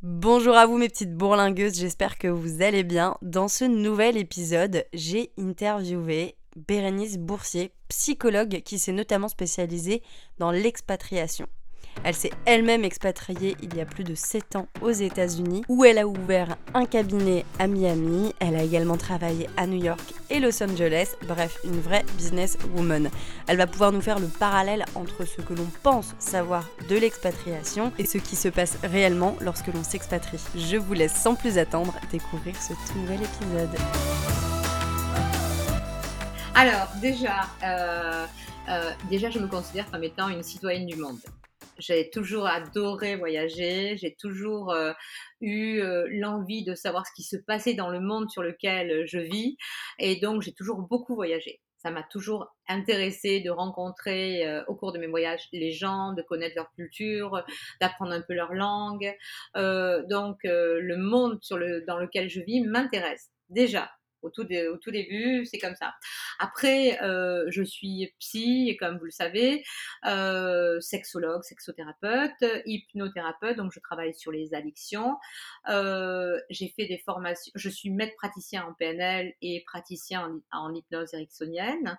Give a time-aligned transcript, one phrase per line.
[0.00, 3.16] Bonjour à vous mes petites bourlingueuses, j'espère que vous allez bien.
[3.20, 10.04] Dans ce nouvel épisode, j'ai interviewé Bérénice Boursier, psychologue qui s'est notamment spécialisée
[10.38, 11.48] dans l'expatriation.
[12.04, 15.98] Elle s'est elle-même expatriée il y a plus de 7 ans aux États-Unis, où elle
[15.98, 18.34] a ouvert un cabinet à Miami.
[18.40, 21.14] Elle a également travaillé à New York et Los Angeles.
[21.26, 23.10] Bref, une vraie businesswoman.
[23.46, 27.92] Elle va pouvoir nous faire le parallèle entre ce que l'on pense savoir de l'expatriation
[27.98, 30.40] et ce qui se passe réellement lorsque l'on s'expatrie.
[30.54, 33.76] Je vous laisse sans plus attendre découvrir ce tout nouvel épisode.
[36.54, 38.26] Alors, déjà, euh,
[38.68, 41.18] euh, déjà, je me considère comme étant une citoyenne du monde.
[41.78, 44.92] J'ai toujours adoré voyager, j'ai toujours euh,
[45.40, 49.18] eu euh, l'envie de savoir ce qui se passait dans le monde sur lequel je
[49.18, 49.56] vis
[50.00, 51.60] et donc j'ai toujours beaucoup voyagé.
[51.76, 56.22] Ça m'a toujours intéressé de rencontrer euh, au cours de mes voyages les gens, de
[56.22, 57.44] connaître leur culture,
[57.80, 59.14] d'apprendre un peu leur langue.
[59.54, 63.88] donc le monde sur le, dans lequel je vis m'intéresse déjà
[64.22, 65.94] au tout, au tout début, c'est comme ça.
[66.38, 69.64] Après, euh, je suis psy, comme vous le savez,
[70.06, 75.16] euh, sexologue, sexothérapeute, hypnothérapeute, donc je travaille sur les addictions.
[75.68, 80.74] Euh, j'ai fait des formations, je suis maître praticien en PNL et praticien en, en
[80.74, 81.98] hypnose ericksonienne.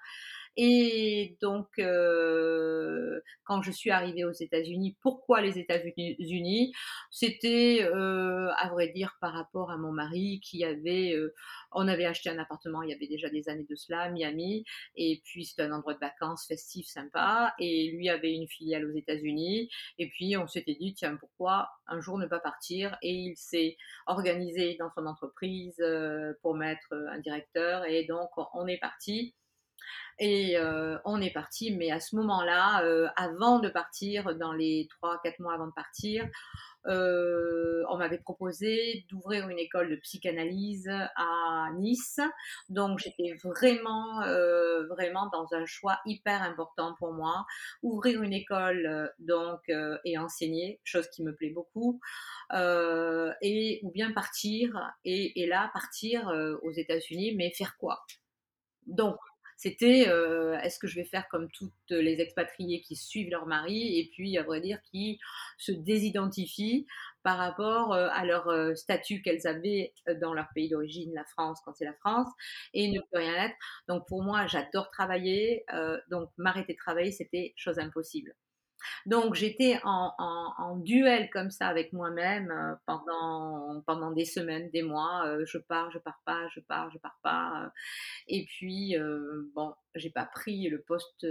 [0.62, 6.74] Et donc, euh, quand je suis arrivée aux États-Unis, pourquoi les États-Unis?
[7.10, 11.34] C'était, euh, à vrai dire, par rapport à mon mari qui avait, euh,
[11.72, 14.66] on avait acheté un appartement il y avait déjà des années de cela, Miami,
[14.98, 18.98] et puis c'était un endroit de vacances festif, sympa, et lui avait une filiale aux
[18.98, 22.98] États-Unis, et puis on s'était dit, tiens, pourquoi un jour ne pas partir?
[23.02, 25.82] Et il s'est organisé dans son entreprise
[26.42, 29.36] pour mettre un directeur, et donc on est parti.
[30.20, 34.90] Et euh, on est parti, mais à ce moment-là, euh, avant de partir, dans les
[35.02, 36.28] 3-4 mois avant de partir,
[36.88, 42.20] euh, on m'avait proposé d'ouvrir une école de psychanalyse à Nice.
[42.68, 44.22] Donc j'étais vraiment,
[44.90, 47.45] vraiment dans un choix hyper important pour moi.
[47.82, 49.14] Ouvrir une école
[50.04, 52.02] et enseigner, chose qui me plaît beaucoup,
[52.54, 56.28] et ou bien partir et, et là partir
[56.62, 58.02] aux États-Unis, mais faire quoi?
[58.88, 59.18] Donc,
[59.59, 63.99] c'était euh, est-ce que je vais faire comme toutes les expatriés qui suivent leur mari
[63.99, 65.20] et puis, à vrai dire, qui
[65.58, 66.87] se désidentifient
[67.23, 71.59] par rapport euh, à leur euh, statut qu'elles avaient dans leur pays d'origine, la France,
[71.65, 72.30] quand c'est la France,
[72.73, 73.55] et ne peut rien être.
[73.89, 75.65] Donc pour moi, j'adore travailler,
[76.09, 78.33] donc m'arrêter de travailler, c'était chose impossible.
[79.06, 85.28] Donc j'étais en, duel comme ça avec moi-même euh, pendant, pendant des semaines, des mois.
[85.28, 87.64] Euh, je pars, je pars pas, je pars, je pars pas.
[87.64, 87.70] Euh.
[88.28, 88.95] et puis,
[89.56, 91.26] bon, j'ai pas pris le poste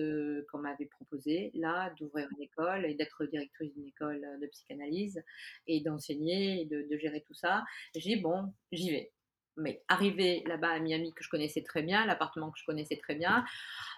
[0.50, 5.22] qu'on m'avait proposé, là, d'ouvrir une école et d'être directrice d'une école de psychanalyse
[5.66, 7.64] et d'enseigner et de, de gérer tout ça.
[7.94, 9.12] J'ai dit, bon, j'y vais
[9.58, 13.14] mais arrivé là-bas à Miami que je connaissais très bien, l'appartement que je connaissais très
[13.14, 13.44] bien,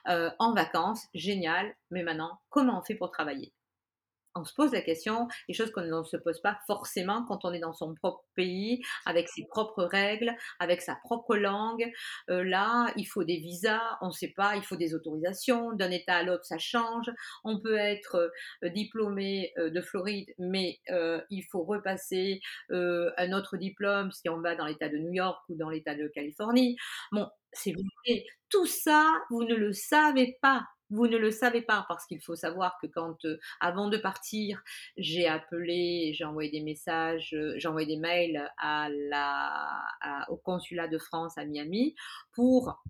[0.08, 3.52] euh, en vacances, génial, mais maintenant, comment on fait pour travailler?
[4.34, 7.52] On se pose la question, des choses qu'on ne se pose pas forcément quand on
[7.52, 11.90] est dans son propre pays, avec ses propres règles, avec sa propre langue.
[12.30, 15.90] Euh, là, il faut des visas, on ne sait pas, il faut des autorisations, d'un
[15.90, 17.10] État à l'autre, ça change.
[17.44, 18.30] On peut être
[18.64, 20.80] euh, diplômé euh, de Floride, mais
[21.30, 25.56] il faut repasser un autre diplôme si on va dans l'État de New York ou
[25.56, 26.76] dans l'État de Californie.
[27.12, 28.24] Bon, c'est vrai.
[28.48, 30.64] Tout ça, vous ne le savez pas.
[30.90, 34.62] Vous ne le savez pas parce qu'il faut savoir que quand, euh, avant de partir,
[34.96, 38.50] j'ai appelé, j'ai envoyé des messages, euh, j'ai envoyé des mails
[40.28, 41.94] au consulat de France à Miami
[42.34, 42.82] pour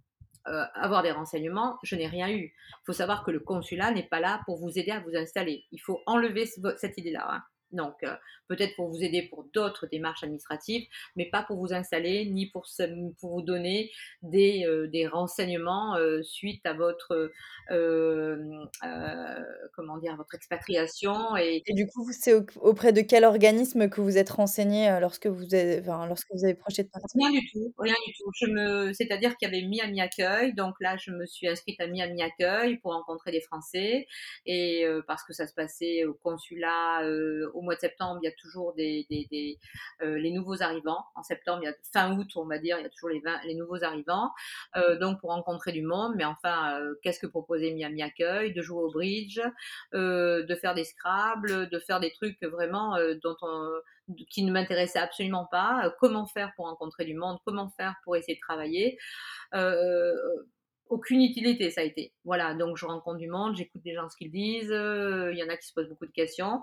[0.49, 2.55] euh, avoir des renseignements, je n'ai rien eu.
[2.55, 5.67] Il faut savoir que le consulat n'est pas là pour vous aider à vous installer.
[5.71, 7.27] Il faut enlever cette idée-là.
[7.31, 7.43] Hein.
[7.72, 8.14] Donc, euh,
[8.48, 12.66] peut-être pour vous aider pour d'autres démarches administratives, mais pas pour vous installer, ni pour,
[13.20, 13.92] pour vous donner
[14.22, 17.31] des, euh, des renseignements euh, suite à votre,
[19.76, 21.36] comment dire, votre expatriation.
[21.36, 25.78] Et, du coup, c'est auprès de quel organisme que vous êtes renseigné lorsque vous avez,
[25.81, 27.08] enfin, lorsque vous avez projeté de partir?
[27.14, 28.31] Rien du tout, rien du tout.
[28.34, 31.87] Je me, c'est-à-dire qu'il y avait Miami Accueil, donc là, je me suis inscrite à
[31.87, 34.08] Miami Accueil pour rencontrer des Français,
[34.44, 37.02] et parce que ça se passait au consulat,
[37.55, 39.06] au au mois de septembre, il y a toujours des,
[40.02, 41.04] euh, les nouveaux arrivants.
[41.14, 41.62] En septembre,
[41.92, 44.30] fin août, on va dire, il y a toujours les, nouveaux arrivants.
[44.76, 46.14] Euh, donc, pour rencontrer du monde.
[46.16, 48.54] Mais enfin, euh, qu'est-ce que proposait Miami Accueil?
[48.54, 49.40] De jouer au bridge,
[49.92, 53.68] de faire des Scrabble, de faire des trucs vraiment dont on,
[54.30, 55.94] qui ne m'intéressaient absolument pas.
[56.00, 57.38] comment faire pour rencontrer du monde?
[57.44, 58.98] Comment faire pour essayer de travailler?
[60.88, 62.12] Aucune utilité, ça a été.
[62.24, 65.48] Voilà, donc je rencontre du monde, j'écoute des gens ce qu'ils disent, il y en
[65.48, 66.62] a qui se posent beaucoup de questions.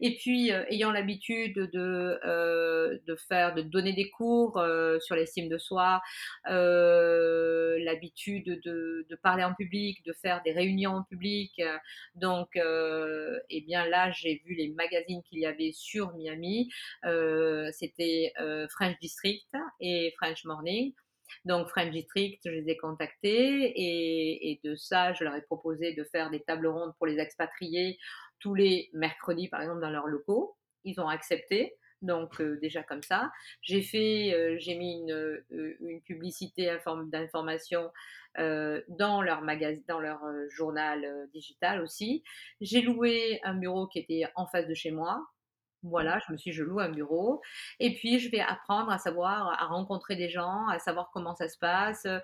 [0.00, 4.62] Et puis, ayant l'habitude de, de faire, de donner des cours
[5.00, 6.00] sur l'estime de soi,
[6.44, 11.60] l'habitude de, de, parler en public, de faire des réunions en public.
[12.14, 16.70] Donc, eh bien là, j'ai vu les magazines qu'il y avait sur Miami.
[17.72, 18.32] C'était
[18.70, 19.48] French District
[19.80, 20.92] et French Morning.
[21.44, 26.04] Donc French District, je les ai contactés et, de ça, je leur ai proposé de
[26.04, 27.98] faire des tables rondes pour les expatriés
[28.44, 30.54] tous les mercredis, par exemple, dans leurs locaux.
[30.84, 31.78] Ils ont accepté.
[32.02, 33.32] Donc euh, déjà comme ça,
[33.62, 36.76] j'ai fait, euh, j'ai mis une, euh, publicité
[37.06, 37.90] d'information
[38.36, 40.20] dans leur magasin, dans leur
[40.50, 42.22] journal digital aussi.
[42.60, 45.24] J'ai loué un bureau qui était en face de chez moi.
[45.84, 47.42] Voilà, je me suis, je loue un bureau.
[47.78, 51.48] Et puis, je vais apprendre à savoir, à rencontrer des gens, à savoir comment ça
[51.48, 52.18] se passe, euh,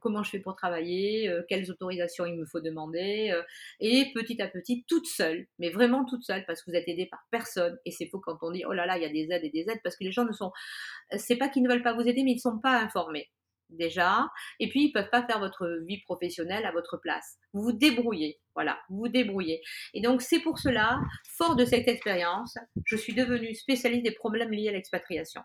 [0.00, 3.30] comment je fais pour travailler, euh, quelles autorisations il me faut demander.
[3.32, 3.42] Euh,
[3.80, 7.06] et petit à petit, toute seule, mais vraiment toute seule, parce que vous êtes aidé
[7.06, 7.78] par personne.
[7.86, 9.50] Et c'est faux quand on dit, oh là là, il y a des aides et
[9.50, 10.52] des aides, parce que les gens ne sont,
[11.16, 13.30] c'est pas qu'ils ne veulent pas vous aider, mais ils ne sont pas informés
[13.70, 14.30] déjà,
[14.60, 17.36] et puis ils peuvent pas faire votre vie professionnelle à votre place.
[17.52, 19.62] Vous vous débrouillez, voilà, vous vous débrouillez.
[19.94, 21.00] Et donc c'est pour cela,
[21.36, 25.42] fort de cette expérience, je suis devenue spécialiste des problèmes liés à l'expatriation.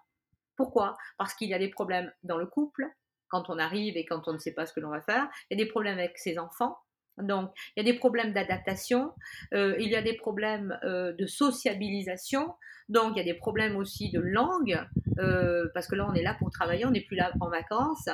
[0.56, 0.96] Pourquoi?
[1.18, 2.86] Parce qu'il y a des problèmes dans le couple,
[3.30, 5.58] quand on arrive et quand on ne sait pas ce que l'on va faire, il
[5.58, 6.78] y a des problèmes avec ses enfants,
[7.18, 9.12] donc, il y a des problèmes d'adaptation,
[9.54, 12.54] euh, il y a des problèmes euh, de sociabilisation,
[12.90, 14.80] donc il y a des problèmes aussi de langue,
[15.20, 18.10] euh, parce que là, on est là pour travailler, on n'est plus là en vacances.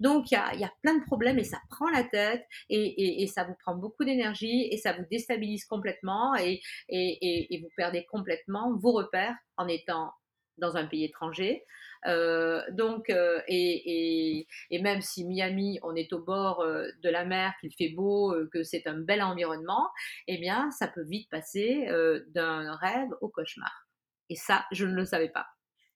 [0.00, 3.54] Donc, il y a, plein de problèmes et ça prend la tête et, ça vous
[3.60, 9.36] prend beaucoup d'énergie et ça vous déstabilise complètement et, et vous perdez complètement vos repères
[9.56, 10.12] en étant
[10.58, 11.64] dans un pays étranger.
[12.06, 17.54] Euh, donc, euh, et, même si Miami, on est au bord euh, de la mer,
[17.60, 19.88] qu'il fait beau, que c'est un bel environnement,
[20.26, 21.88] eh bien, ça peut vite passer
[22.28, 23.88] d'un rêve au cauchemar.
[24.30, 25.46] Et ça, je ne le savais pas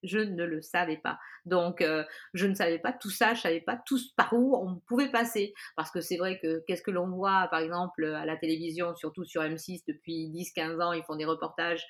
[0.03, 1.19] je ne le savais pas.
[1.45, 2.05] Donc, euh,
[2.35, 5.55] je ne savais pas tout ça, je savais pas tout par où on pouvait passer.
[5.77, 9.25] Parce que c'est vrai que qu'est-ce que l'on voit, par exemple, à la télévision, surtout
[9.25, 11.85] sur M6, depuis 10-15 ans, ils font des reportages.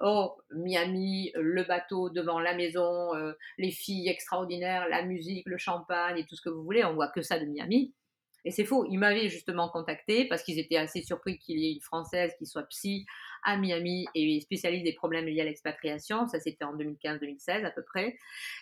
[0.00, 6.18] Oh, Miami, le bateau devant la maison, euh, les filles extraordinaires, la musique, le champagne
[6.18, 6.84] et tout ce que vous voulez.
[6.84, 7.94] On voit que ça de Miami.
[8.46, 8.86] Et c'est faux.
[8.88, 12.46] Ils m'avaient justement contacté parce qu'ils étaient assez surpris qu'il y ait une Française qui
[12.46, 13.04] soit psy
[13.44, 16.26] à Miami et spécialiste des problèmes liés à l'expatriation.
[16.26, 18.16] Ça, c'était en 2015-2016 à peu près.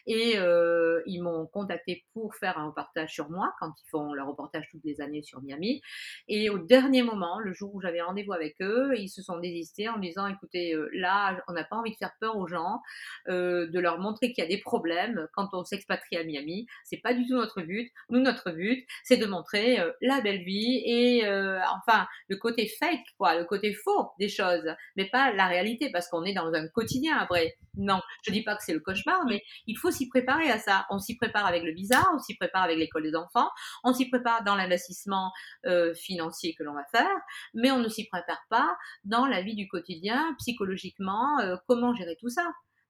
[0.06, 4.28] Et euh, ils m'ont contacté pour faire un reportage sur moi quand ils font leur
[4.28, 5.80] reportage toutes les années sur Miami.
[6.28, 9.88] Et au dernier moment, le jour où j'avais rendez-vous avec eux, ils se sont désistés
[9.88, 12.80] en disant écoutez, euh, là, on n'a pas envie de faire peur aux gens,
[13.28, 16.66] euh, de leur montrer qu'il y a des problèmes quand on s'expatrie à Miami.
[16.84, 17.90] C'est pas du tout notre but.
[18.10, 23.36] Nous, notre but, c'est de montrer la belle vie et enfin le côté fake, quoi,
[23.36, 24.63] le côté faux des choses
[24.96, 27.56] mais pas la réalité, parce qu'on est dans un quotidien après.
[27.76, 30.86] Non, je dis pas que c'est le cauchemar, mais il faut s'y préparer à ça.
[30.90, 33.48] On s'y prépare avec le visa, on s'y prépare avec l'école des enfants,
[33.82, 35.32] on s'y prépare dans l'investissement
[35.66, 37.16] euh, financier que l'on va faire,
[37.54, 42.16] mais on ne s'y prépare pas dans la vie du quotidien, psychologiquement, euh, comment gérer
[42.20, 42.44] tout ça.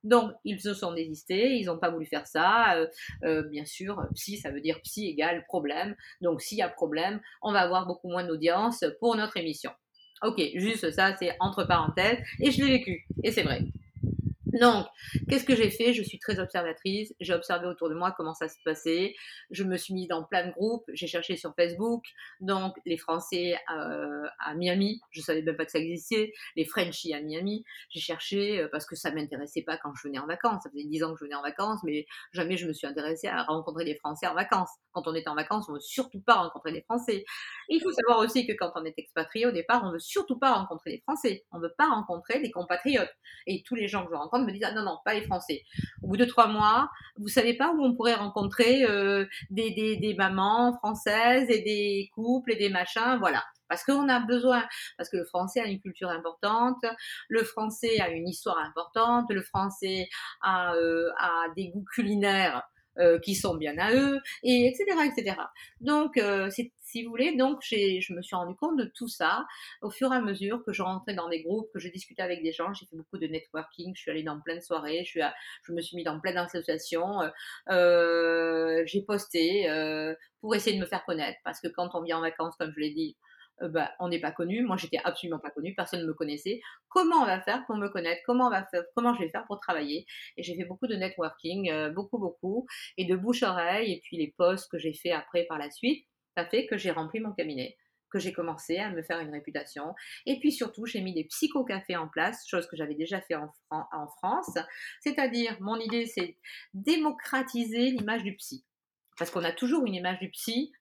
[0.04, 2.76] Donc, ils se sont désistés, ils n'ont pas voulu faire ça.
[3.24, 5.96] Euh, bien sûr, psy, ça veut dire psy égale problème.
[6.20, 9.72] Donc, s'il y a problème, on va avoir beaucoup moins d'audience pour notre émission.
[10.22, 12.18] Ok, juste ça, c'est entre parenthèses.
[12.40, 13.06] Et je l'ai vécu.
[13.22, 13.62] Et c'est vrai.
[14.60, 14.86] Donc,
[15.28, 15.92] qu'est-ce que j'ai fait?
[15.92, 17.12] Je suis très observatrice.
[17.20, 19.14] J'ai observé autour de moi comment ça se passait.
[19.50, 20.84] Je me suis mise dans plein de groupes.
[20.92, 22.04] J'ai cherché sur Facebook.
[22.40, 25.00] Donc, les Français euh, à Miami.
[25.10, 26.32] Je savais même pas que ça existait.
[26.56, 27.64] Les Frenchies à Miami.
[27.90, 30.62] J'ai cherché euh, parce que ça m'intéressait pas quand je venais en vacances.
[30.62, 33.28] Ça faisait dix ans que je venais en vacances, mais jamais je me suis intéressée
[33.28, 34.70] à rencontrer des Français en vacances.
[34.92, 37.24] Quand on est en vacances, on veut surtout pas rencontrer des Français.
[37.68, 40.52] Il faut savoir aussi que quand on est expatrié au départ, on veut surtout pas
[40.52, 41.44] rencontrer des Français.
[41.50, 43.12] On veut pas rencontrer des compatriotes.
[43.46, 45.62] Et tous les gens que je rencontre me disent ah non non pas les Français.
[46.02, 49.96] Au bout de trois mois, vous savez pas où on pourrait rencontrer euh, des, des,
[49.96, 54.64] des mamans françaises et des couples et des machins, voilà parce qu'on a besoin,
[54.96, 56.84] parce que le français a une culture importante,
[57.28, 60.08] le français a une histoire importante, le français
[60.42, 62.62] a, euh, a des goûts culinaires
[62.98, 64.84] euh, qui sont bien à eux, et etc.
[65.04, 65.36] etc.
[65.80, 66.16] Donc,
[66.94, 69.44] si vous voulez, donc je me suis rendu compte de tout ça
[69.82, 72.40] au fur et à mesure que je rentrais dans des groupes, que je discutais avec
[72.42, 72.72] des gens.
[72.72, 75.20] J'ai fait beaucoup de networking, je suis allée dans plein de soirées, je, suis
[75.64, 77.20] je me suis mis dans plein d'associations,
[77.70, 79.66] euh, j'ai posté
[80.40, 82.80] pour essayer de me faire connaître, parce que quand on vient en vacances, comme je
[82.80, 83.16] l'ai dit,
[83.62, 84.62] euh, bah, on n'est pas connu.
[84.62, 85.74] Moi, j'étais absolument pas connue.
[85.74, 86.60] Personne ne me connaissait.
[86.88, 88.20] Comment on va faire pour me connaître?
[88.26, 90.06] Comment on va faire Comment je vais faire pour travailler?
[90.36, 93.92] Et j'ai fait beaucoup de networking, euh, beaucoup, beaucoup, et de bouche-oreille.
[93.92, 96.90] Et puis les posts que j'ai fait après par la suite, ça fait que j'ai
[96.90, 97.76] rempli mon cabinet
[98.14, 99.92] que j'ai commencé à me faire une réputation.
[100.24, 104.06] Et puis surtout, j'ai mis des psychocafés en place, chose que j'avais déjà fait en,
[104.18, 104.56] France.
[105.00, 106.36] C'est-à-dire, mon idée, c'est
[106.72, 108.64] démocratiser l'image du psy.
[109.18, 110.72] Parce qu'on a toujours une image du psy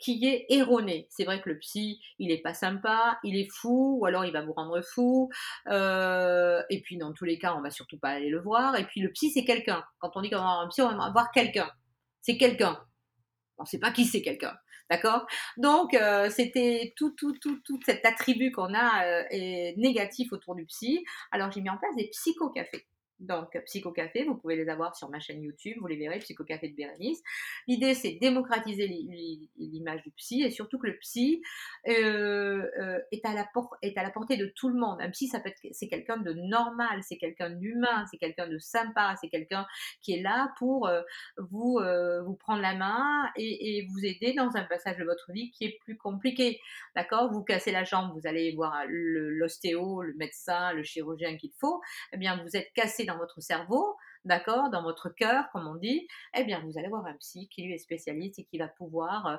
[0.00, 1.06] qui est erronée.
[1.10, 4.32] C'est vrai que le psy, il est pas sympa, il est fou, ou alors il
[4.32, 5.30] va vous rendre fou.
[5.68, 8.76] Euh, et puis dans tous les cas, on va surtout pas aller le voir.
[8.76, 9.84] Et puis le psy, c'est quelqu'un.
[10.00, 11.70] Quand on dit qu'on va voir un psy, on va voir quelqu'un.
[12.20, 12.84] C'est quelqu'un.
[13.58, 14.56] On ne sait pas qui c'est quelqu'un.
[14.90, 15.26] D'accord?
[15.56, 20.56] Donc, euh, c'était tout, tout, tout, tout cet attribut qu'on a euh, est négatif autour
[20.56, 21.04] du psy.
[21.30, 22.89] Alors, j'ai mis en place des psychocafés.
[23.20, 26.74] Donc, Psychocafé, vous pouvez les avoir sur ma chaîne YouTube, vous les verrez, Psychocafé de
[26.74, 27.22] Bérénice.
[27.68, 28.86] L'idée, c'est démocratiser
[29.58, 31.42] l'image du psy et surtout que le psy
[31.86, 34.98] euh, euh, est, à la portée de tout le monde.
[35.00, 35.30] Un psy,
[35.72, 39.66] c'est quelqu'un de normal, c'est quelqu'un d'humain, c'est quelqu'un de sympa, c'est quelqu'un
[40.00, 41.02] qui est là pour euh,
[41.36, 41.78] vous,
[42.38, 45.78] prendre la main et, et, vous aider dans un passage de votre vie qui est
[45.80, 46.58] plus compliqué.
[46.96, 47.30] D'accord?
[47.30, 51.80] Vous cassez la jambe, vous allez voir l'ostéo, le, le médecin, le chirurgien qu'il faut.
[52.12, 56.06] Eh bien, vous êtes cassé dans votre cerveau, d'accord, dans votre cœur, comme on dit,
[56.36, 59.26] eh bien, vous allez voir un psy qui lui est spécialiste et qui va pouvoir
[59.26, 59.36] euh,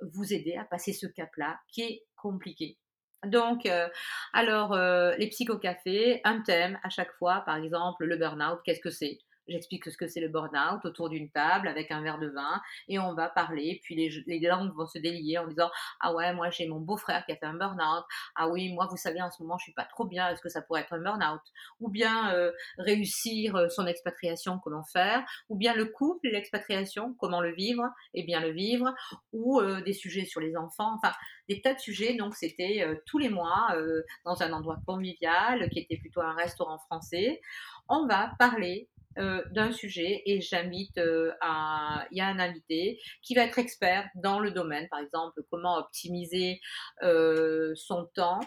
[0.00, 2.78] vous aider à passer ce cap-là qui est compliqué.
[3.24, 3.88] Donc, euh,
[4.32, 8.90] alors, euh, les psychocafés, un thème à chaque fois, par exemple, le burn-out, qu'est-ce que
[8.90, 9.18] c'est?
[9.52, 12.98] J'explique ce que c'est le burn-out autour d'une table avec un verre de vin et
[12.98, 13.80] on va parler.
[13.84, 17.32] Puis les, langues vont se délier en disant Ah ouais, moi j'ai mon beau-frère qui
[17.32, 18.04] a fait un burn-out.
[18.34, 20.28] Ah oui, moi vous savez, en ce moment je suis pas trop bien.
[20.30, 21.42] Est-ce que ça pourrait être un burn-out?
[21.80, 25.22] Ou bien euh, réussir euh, son expatriation, comment faire?
[25.50, 27.84] Ou bien le couple, l'expatriation, comment le vivre?
[28.14, 28.94] Et bien le vivre.
[29.34, 30.94] Ou euh, des sujets sur les enfants.
[30.94, 31.12] Enfin,
[31.50, 32.14] des tas de sujets.
[32.14, 33.76] Donc c'était tous les mois
[34.24, 37.40] dans un endroit convivial qui était plutôt un restaurant français.
[37.88, 38.88] On va parler
[39.18, 43.58] euh, d'un sujet et j'invite euh, à il y a un invité qui va être
[43.58, 46.60] expert dans le domaine par exemple comment optimiser
[47.02, 48.40] euh, son temps.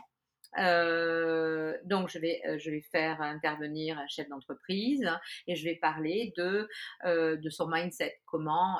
[0.57, 5.05] Donc je vais je vais faire intervenir un chef d'entreprise
[5.47, 6.69] et je vais parler de
[7.03, 8.79] de son mindset comment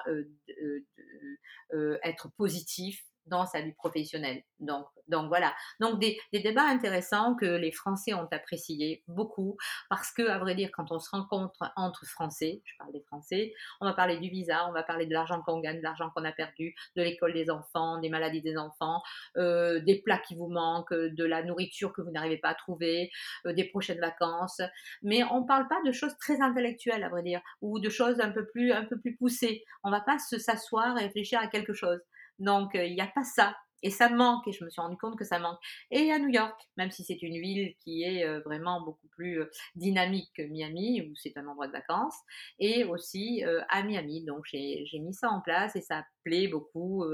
[2.04, 4.44] être positif dans sa vie professionnelle.
[4.60, 5.54] Donc, donc voilà.
[5.80, 9.58] Donc des, des, débats intéressants que les Français ont apprécié beaucoup
[9.90, 13.54] parce que, à vrai dire, quand on se rencontre entre Français, je parle des Français,
[13.82, 16.26] on va parler du visa, on va parler de l'argent qu'on gagne, de l'argent qu'on
[16.26, 19.02] a perdu, de l'école des enfants, des maladies des enfants,
[19.38, 23.12] euh, des plats qui vous manquent, de la nourriture que vous n'arrivez pas à trouver,
[23.46, 24.62] euh, des prochaines vacances.
[25.04, 28.20] Mais on ne parle pas de choses très intellectuelles, à vrai dire, ou de choses
[28.20, 29.64] un peu plus, un peu plus poussées.
[29.84, 32.00] On va pas se s'asseoir et réfléchir à quelque chose.
[32.40, 33.56] Donc, euh, il n'y a pas ça.
[33.84, 35.60] Et ça manque, et je me suis rendu compte que ça manque.
[35.92, 39.42] Et à New York, même si c'est une ville qui est euh, vraiment beaucoup plus
[39.42, 42.18] euh, dynamique que Miami, où c'est un endroit de vacances,
[42.58, 44.24] et aussi à Miami.
[44.26, 47.06] Donc j'ai mis ça en place et ça plaît beaucoup.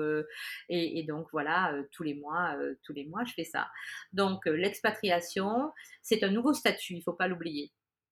[0.69, 3.67] Et, donc voilà, tous les mois, tous les mois, je fais ça.
[4.13, 7.71] Donc l'expatriation, c'est un nouveau statut, il ne faut pas l'oublier.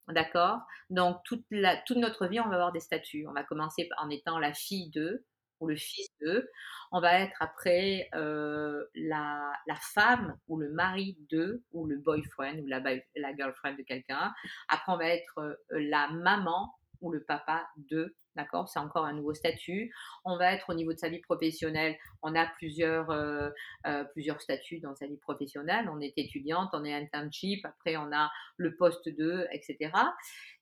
[0.10, 0.60] D'accord?
[0.90, 3.28] Donc toute, la, toute notre vie, on va avoir des statuts.
[3.28, 5.24] On va commencer en étant la fille d'eux,
[5.60, 6.50] ou le fils d'eux.
[6.92, 12.58] On va être après euh, la, la, femme ou le mari d'eux, ou le boyfriend
[12.60, 12.82] ou la,
[13.16, 14.34] la girlfriend de quelqu'un.
[14.68, 18.16] Après, on va être euh, la maman ou le papa d'eux.
[18.36, 18.70] D'accord?
[18.70, 19.94] C'est encore un nouveau statut.
[20.24, 21.98] On va être au niveau de sa vie professionnelle.
[22.22, 23.50] On a plusieurs, euh,
[24.14, 25.90] plusieurs statuts dans sa vie professionnelle.
[25.92, 29.92] On est étudiante, on est internship, après on a le poste 2, etc.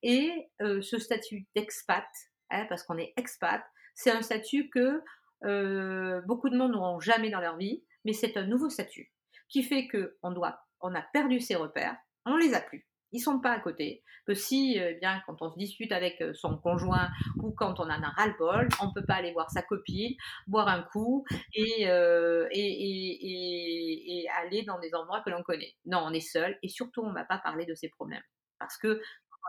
[0.02, 2.08] Et ce statut d'expat,
[2.50, 3.64] hein, parce qu'on est expat,
[3.98, 5.02] c'est un statut que
[5.44, 9.12] euh, beaucoup de monde n'auront jamais dans leur vie, mais c'est un nouveau statut
[9.50, 12.88] qui fait que on doit, on a perdu ses repères, on les a plus.
[13.14, 14.04] Ils sont pas à côté.
[14.28, 17.84] Que si, eh bien, quand on se dispute avec euh, son conjoint ou quand on
[17.84, 20.14] en a ras-le-bol, on peut pas aller voir sa copine,
[20.46, 22.46] boire un coup et, euh,
[24.38, 25.74] aller dans des endroits que l'on connaît.
[25.86, 28.24] Non, on est seul et surtout, on va pas parler de ses problèmes.
[28.60, 29.02] Parce que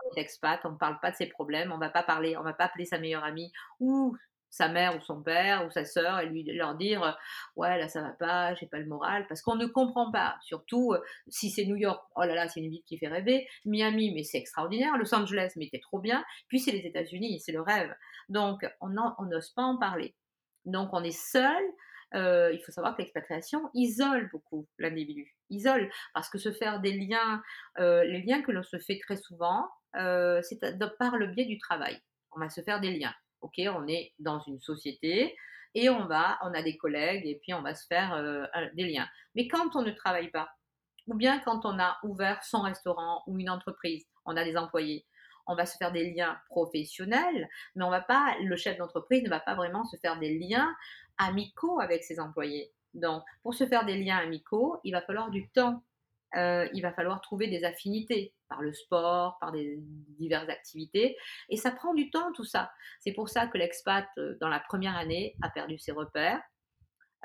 [0.05, 2.43] on est expat, on ne parle pas de ses problèmes, on va pas parler, on
[2.43, 4.15] va pas appeler sa meilleure amie ou
[4.49, 7.17] sa mère ou son père ou sa sœur et lui leur dire
[7.55, 9.25] ouais là ça va pas j'ai pas le moral.
[9.27, 10.37] Parce qu'on ne comprend pas.
[10.41, 13.47] Surtout euh, si c'est New York oh là là c'est une ville qui fait rêver.
[13.65, 14.97] Miami mais c'est extraordinaire.
[14.97, 16.23] Los Angeles mais c'est trop bien.
[16.47, 17.93] Puis c'est les États-Unis c'est le rêve.
[18.29, 20.15] Donc on n'ose pas en parler.
[20.65, 21.63] Donc on est seul
[22.15, 25.35] euh, il faut savoir que l'expatriation isole beaucoup l'individu.
[25.51, 25.91] Isole.
[26.15, 27.43] Parce que se faire des liens
[27.77, 30.59] euh, les liens que l'on se fait très souvent c'est
[30.99, 31.99] par le biais du travail.
[32.31, 35.35] On va se faire des liens ok, on est dans une société
[35.75, 38.85] et on va, on a des collègues et puis on va se faire euh, des
[38.85, 39.07] liens.
[39.35, 40.49] Mais quand on ne travaille pas,
[41.07, 45.05] ou bien quand on a ouvert son restaurant ou une entreprise, on a des employés,
[45.47, 49.29] on va se faire des liens professionnels, mais on va pas, le chef d'entreprise ne
[49.29, 50.71] va pas vraiment se faire des liens
[51.17, 52.71] amicaux avec ses employés.
[52.93, 55.83] Donc, pour se faire des liens amicaux, il va falloir du temps.
[56.35, 59.77] Euh, il va falloir trouver des affinités par le sport, par des
[60.19, 61.17] diverses activités.
[61.49, 62.71] Et ça prend du temps, tout ça.
[62.99, 66.41] C'est pour ça que l'expat, euh, dans la première année, a perdu ses repères.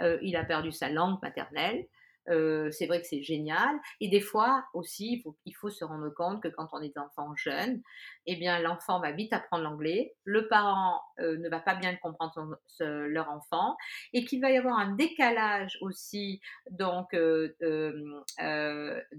[0.01, 1.87] Euh, il a perdu sa langue maternelle.
[2.29, 3.77] Euh, c'est vrai que c'est génial.
[4.01, 6.97] Et des fois aussi, il faut, il faut, se rendre compte que quand on est
[6.97, 7.83] enfant jeune,
[8.27, 12.59] eh bien, l'enfant va vite apprendre l'anglais, le parent euh, ne va pas bien comprendre
[12.79, 13.77] leur enfant,
[14.13, 16.41] et qu'il va y avoir un décalage aussi
[16.71, 18.23] donc euh, de,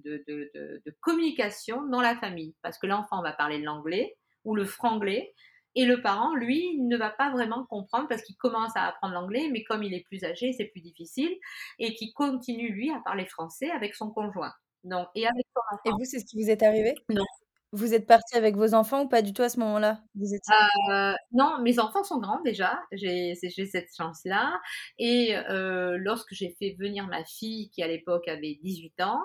[0.03, 0.51] de,
[0.85, 5.33] de, communication dans la famille, parce que l'enfant va parler l'anglais ou le franglais,
[5.75, 9.49] et le parent, lui, ne va pas vraiment comprendre parce qu'il commence à apprendre l'anglais,
[9.51, 11.35] mais comme il est plus âgé, c'est plus difficile,
[11.79, 14.53] et qui continue, lui, à parler français avec son conjoint.
[14.83, 15.81] Donc, et avec son enfant.
[15.85, 16.93] Et vous, c'est ce qui vous est arrivé?
[17.09, 17.23] Non.
[17.71, 19.99] Vous êtes parti avec vos enfants ou pas du tout à ce moment-là?
[20.15, 20.25] Vous
[21.31, 22.79] Non, mes enfants sont grands déjà.
[22.91, 24.59] J'ai cette chance-là.
[24.97, 29.19] Et lorsque j'ai fait venir ma fille, qui à l'époque avait 18 ans,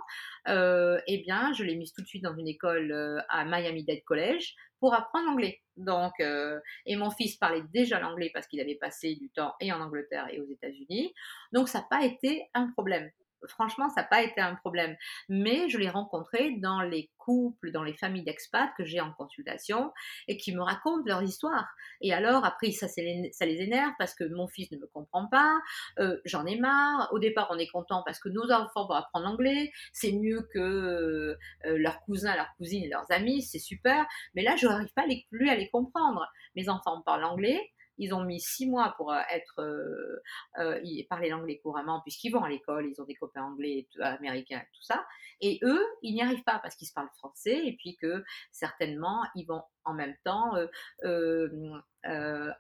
[0.47, 4.95] eh bien, je l'ai mise tout de suite dans une école à Miami-Dade College pour
[4.95, 5.61] apprendre l'anglais.
[5.77, 9.81] Donc, et mon fils parlait déjà l'anglais parce qu'il avait passé du temps et en
[9.81, 11.13] Angleterre et aux États-Unis.
[11.53, 13.11] Donc, ça n'a pas été un problème
[13.49, 14.97] franchement, ça n'a pas été un problème.
[15.29, 19.93] Mais je l'ai rencontré dans les couples, dans les familles d'expats que j'ai en consultation
[20.29, 21.69] et qui me racontent leur histoire.
[22.01, 25.59] Et alors, après, ça, ça les énerve parce que mon fils ne me comprend pas,
[25.99, 27.09] euh, j'en ai marre.
[27.13, 30.59] Au départ, on est content parce que nos enfants vont apprendre l'anglais, c'est mieux que
[30.59, 34.07] euh, leurs cousins, leurs cousines leurs amis, c'est super.
[34.35, 36.27] Mais là, je n'arrive pas plus à les comprendre.
[36.55, 40.21] Mes enfants parlent anglais, ils ont mis six mois pour euh, être euh,
[40.59, 44.83] euh, parler l'anglais couramment puisqu'ils vont à l'école, ils ont des copains anglais, américains, tout
[44.83, 45.07] ça.
[45.41, 49.23] Et eux, ils n'y arrivent pas parce qu'ils se parlent français et puis que certainement
[49.37, 50.55] ils vont en même temps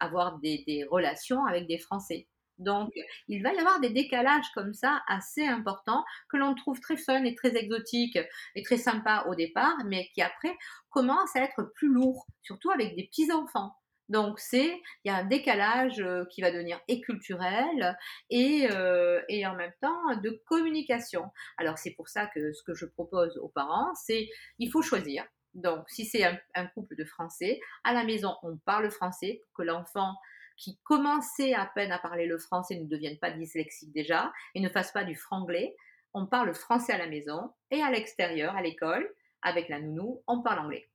[0.00, 2.28] avoir des, des relations avec des Français.
[2.58, 2.92] Donc,
[3.26, 7.24] il va y avoir des décalages comme ça assez importants que l'on trouve très fun
[7.24, 8.18] et très exotiques
[8.54, 10.54] et très sympa au départ, mais qui après
[10.90, 13.79] commencent à être plus lourds, surtout avec des petits enfants.
[14.10, 17.96] Donc c'est, il y a un décalage euh, qui va devenir et culturel
[18.28, 21.30] et, euh, et en même temps de communication.
[21.58, 25.24] Alors c'est pour ça que ce que je propose aux parents, c'est il faut choisir.
[25.54, 29.62] Donc si c'est un, couple de Français, à la maison on parle français pour que
[29.62, 30.16] l'enfant
[30.56, 34.68] qui commençait à peine à parler le français ne devienne pas dyslexique déjà et ne
[34.68, 35.76] fasse pas du franglais.
[36.14, 39.08] On parle français à la maison et à l'extérieur, à l'école,
[39.42, 40.88] avec la nounou, on parle anglais.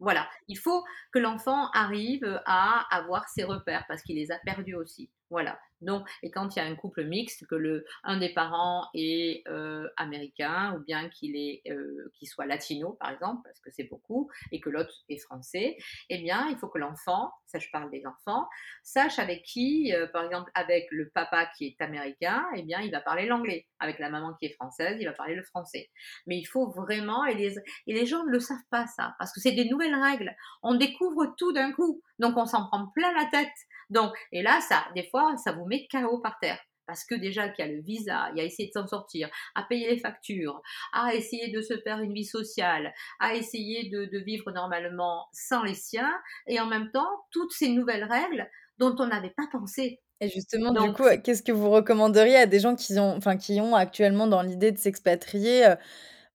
[0.00, 4.74] Voilà, il faut que l'enfant arrive à avoir ses repères parce qu'il les a perdus
[4.74, 5.10] aussi.
[5.30, 5.58] Voilà.
[5.84, 9.46] Donc, et quand il y a un couple mixte, que le un des parents est
[9.48, 13.84] euh, américain ou bien qu'il est euh, qu'il soit latino par exemple, parce que c'est
[13.84, 15.76] beaucoup, et que l'autre est français,
[16.08, 18.48] eh bien, il faut que l'enfant, ça je parle des enfants,
[18.82, 22.90] sache avec qui, euh, par exemple, avec le papa qui est américain, eh bien, il
[22.90, 23.66] va parler l'anglais.
[23.80, 25.90] Avec la maman qui est française, il va parler le français.
[26.26, 29.32] Mais il faut vraiment, et les, et les gens ne le savent pas ça, parce
[29.32, 30.34] que c'est des nouvelles règles.
[30.62, 33.52] On découvre tout d'un coup, donc on s'en prend plein la tête.
[33.90, 36.58] Donc, et là, ça, des fois, ça vous met KO par terre.
[36.86, 39.30] Parce que déjà qu'il y a le visa, il y a essayé de s'en sortir,
[39.54, 40.60] à payer les factures,
[40.92, 45.74] à essayer de se faire une vie sociale, à essayer de, vivre normalement sans les
[45.74, 46.12] siens,
[46.46, 48.48] et en même temps, toutes ces nouvelles règles
[48.78, 50.00] dont on n'avait pas pensé.
[50.20, 53.60] Et justement, du coup, qu'est-ce que vous recommanderiez à des gens qui ont, enfin, qui
[53.60, 55.76] ont actuellement dans l'idée de s'expatrier euh,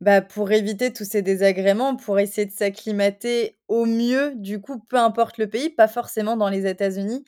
[0.02, 4.98] bah, pour éviter tous ces désagréments, pour essayer de s'acclimater au mieux, du coup, peu
[4.98, 7.26] importe le pays, pas forcément dans les États-Unis.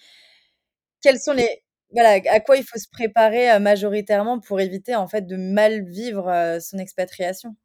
[1.03, 5.27] Quels sont les voilà, à quoi il faut se préparer, majoritairement pour éviter, en fait,
[5.27, 7.55] de mal vivre, son expatriation?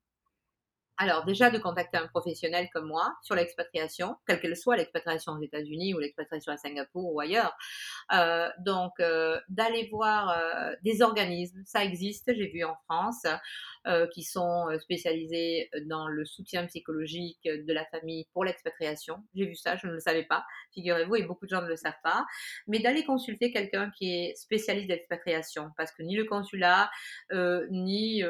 [0.98, 5.42] Alors déjà de contacter un professionnel comme moi sur l'expatriation, quelle qu'elle soit, l'expatriation aux
[5.42, 7.54] États-Unis ou l'expatriation à Singapour ou ailleurs.
[8.14, 13.26] Euh, donc euh, d'aller voir euh, des organismes, ça existe, j'ai vu en France,
[14.12, 19.22] qui sont spécialisés dans le soutien psychologique de la famille pour l'expatriation.
[19.36, 20.44] J'ai vu ça, je ne le savais pas,
[20.76, 22.26] figurez-vous, et beaucoup de gens ne le savent pas.
[22.66, 26.90] Mais d'aller consulter quelqu'un qui est spécialiste d'expatriation, parce que ni le consulat,
[27.32, 28.22] euh, ni,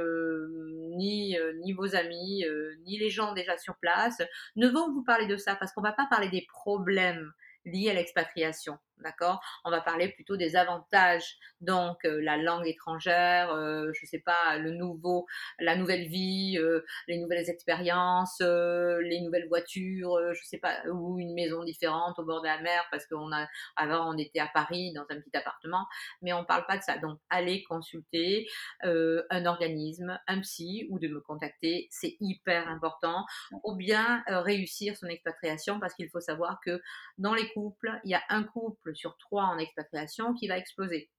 [0.97, 2.45] ni, ni vos amis,
[2.85, 4.23] ni les gens déjà sur place
[4.57, 7.33] ne vont vous parler de ça, parce qu'on ne va pas parler des problèmes
[7.65, 8.79] liés à l'expatriation.
[9.03, 9.41] D'accord?
[9.65, 14.57] On va parler plutôt des avantages, donc euh, la langue étrangère, euh, je sais pas,
[14.57, 15.27] le nouveau,
[15.59, 21.19] la nouvelle vie, euh, les nouvelles expériences, euh, les nouvelles voitures, je sais pas, ou
[21.19, 24.49] une maison différente au bord de la mer parce qu'on a avant on était à
[24.49, 25.87] Paris dans un petit appartement,
[26.23, 26.97] mais on parle pas de ça.
[26.97, 28.49] Donc allez consulter
[28.83, 33.25] un organisme, un psy ou de me contacter, c'est hyper important.
[33.51, 36.81] Pour bien réussir son expatriation parce qu'il faut savoir que
[37.19, 41.11] dans les couples, il y a un couple sur trois en expatriation qui va exploser.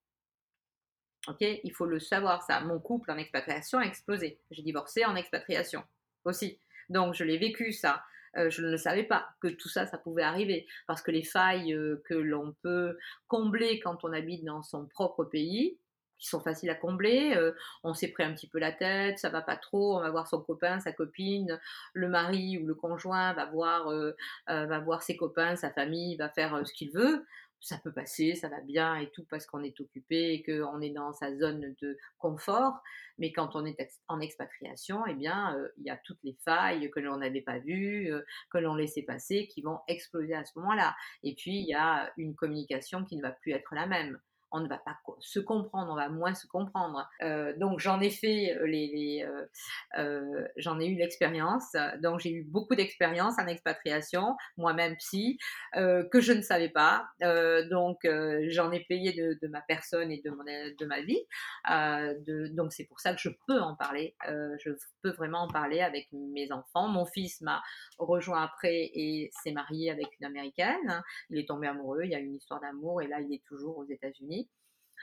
[1.28, 1.42] OK?
[1.42, 2.62] Il faut le savoir ça.
[2.62, 4.40] Mon couple en expatriation a explosé.
[4.52, 5.84] J'ai divorcé en expatriation
[6.24, 6.60] aussi.
[6.90, 8.04] Donc je l'ai vécu ça.
[8.38, 10.68] Euh, je ne savais pas que tout ça, ça pouvait arriver.
[10.86, 15.24] Parce que les failles euh, que l'on peut combler quand on habite dans son propre
[15.24, 15.80] pays,
[16.20, 17.36] qui sont faciles à combler.
[17.36, 17.52] Euh,
[17.84, 20.28] on s'est pris un petit peu la tête, ça va pas trop, on va voir
[20.28, 21.60] son copain, sa copine,
[21.94, 23.94] le mari ou le conjoint va voir,
[24.48, 27.24] va voir ses copains, sa famille, va faire ce qu'il veut
[27.60, 30.92] ça peut passer, ça va bien et tout parce qu'on est occupé et qu'on est
[30.92, 32.82] dans sa zone de confort.
[33.18, 36.90] Mais quand on est en expatriation, eh bien, euh, il y a toutes les failles
[36.92, 40.58] que l'on n'avait pas vues, euh, que l'on laissait passer, qui vont exploser à ce
[40.60, 40.96] moment-là.
[41.24, 44.20] Et puis, il y a une communication qui ne va plus être la même
[44.52, 47.08] on ne va pas se comprendre, on va moins se comprendre.
[47.22, 49.28] Euh, donc j'en ai fait euh, les,
[49.98, 51.76] euh, j'en ai eu l'expérience.
[52.02, 55.38] Donc j'ai eu beaucoup d'expérience en expatriation, moi-même psy,
[55.74, 57.08] que je ne savais pas.
[57.70, 58.00] donc
[58.50, 61.22] j'en ai payé de, ma personne et de, mon, de ma vie.
[62.56, 64.16] Donc c'est pour ça que je peux en parler.
[64.26, 66.88] je peux vraiment en parler avec mes enfants.
[66.88, 67.62] Mon fils m'a
[67.98, 71.04] rejoint après et s'est marié avec une américaine.
[71.30, 72.02] Il est tombé amoureux.
[72.04, 74.37] Il y a une histoire d'amour et là il est toujours aux États-Unis.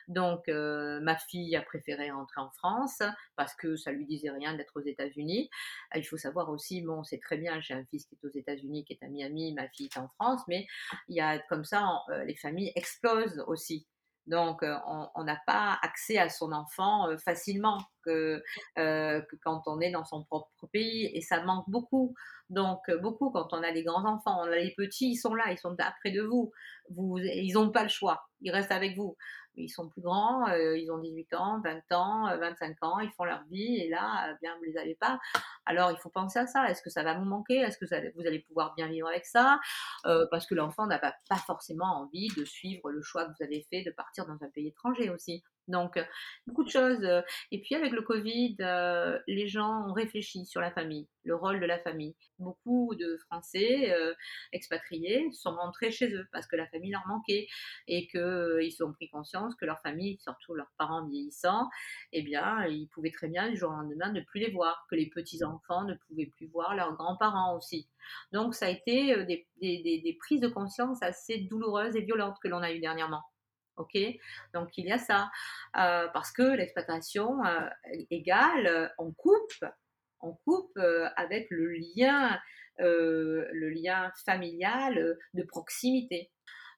[0.09, 3.03] Donc, euh, ma fille a préféré rentrer en France
[3.37, 5.49] parce que ça lui disait rien d'être aux États-Unis.
[5.95, 8.33] Euh, il faut savoir aussi, bon, c'est très bien, j'ai un fils qui est aux
[8.33, 10.67] États-Unis, qui est à Miami, ma fille est en France, mais
[11.09, 13.87] il y a comme ça, euh, les familles explosent aussi.
[14.27, 18.43] Donc, on n'a pas accès à son enfant facilement que,
[18.75, 21.11] quand on est dans son propre pays.
[21.13, 22.15] Et ça manque beaucoup.
[22.49, 24.39] Donc, beaucoup quand on a des grands-enfants.
[24.41, 26.51] On a les petits, ils sont là, ils sont près de vous.
[26.89, 28.27] vous ils n'ont pas le choix.
[28.41, 29.15] Ils restent avec vous
[29.57, 33.11] ils sont plus grands, euh, ils ont 18 ans, 20 ans, 25 euh, ans, ils
[33.13, 35.19] font leur vie et là, euh, bien, vous les avez pas.
[35.67, 36.69] Alors, il faut penser à ça.
[36.69, 37.57] Est-ce que ça va vous manquer?
[37.57, 39.61] Est-ce que vous allez pouvoir bien vivre avec ça?
[40.31, 43.67] Parce que l'enfant n'a pas, pas forcément envie de suivre le choix que vous avez
[43.71, 45.43] fait de partir dans un pays étranger aussi.
[45.69, 46.05] Donc, euh,
[46.47, 47.03] beaucoup de choses.
[47.05, 51.35] Euh, et puis, avec le Covid, euh, les gens ont réfléchi sur la famille, le
[51.35, 52.15] rôle de la famille.
[52.39, 53.95] Beaucoup de Français
[54.53, 57.47] expatriés sont rentrés chez eux parce que la famille leur manquait
[57.87, 61.69] et qu'ils ont pris conscience que leur famille, surtout leurs parents vieillissants,
[62.13, 64.97] eh bien, ils pouvaient très bien, du jour au lendemain, ne plus les voir, que
[64.97, 67.89] les petits-enfants ne pouvaient plus voir leurs grands-parents aussi.
[68.33, 72.63] Donc, ça a été des, des prises de conscience assez douloureuses et violentes que l'on
[72.63, 73.23] a eues dernièrement.
[73.77, 73.99] Ok,
[74.53, 75.31] donc il y a ça
[75.77, 77.69] euh, parce que l'exploitation euh,
[78.11, 79.65] égale, euh, on coupe,
[80.21, 80.79] on coupe
[81.17, 82.39] avec le lien,
[82.79, 86.31] le lien familial de proximité.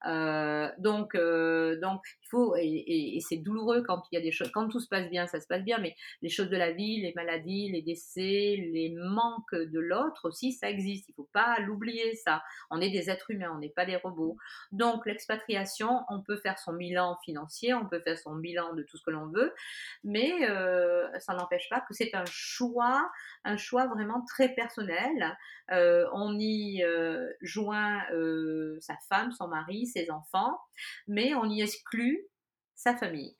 [0.05, 4.81] Donc, donc, il faut, et, c'est douloureux quand il y a des choses, quand tout
[4.81, 7.71] se passe bien, ça se passe bien, mais les choses de la vie, les maladies,
[7.71, 11.09] les décès, les manques de l'autre aussi, ça existe.
[11.09, 12.43] Il faut pas l'oublier, ça.
[12.71, 14.37] On est des êtres humains, on n'est pas des robots.
[14.73, 18.97] Donc, l'expatriation, on peut faire son bilan financier, on peut faire son bilan de tout
[18.97, 19.55] ce que l'on veut,
[20.03, 23.09] mais euh, ça n'empêche pas que c'est un choix,
[23.45, 25.37] un choix vraiment très personnel.
[25.71, 26.83] on y
[27.41, 28.03] joint
[28.81, 30.59] sa femme, son mari, ses enfants,
[31.07, 32.26] mais on y exclut
[32.77, 33.37] sa famille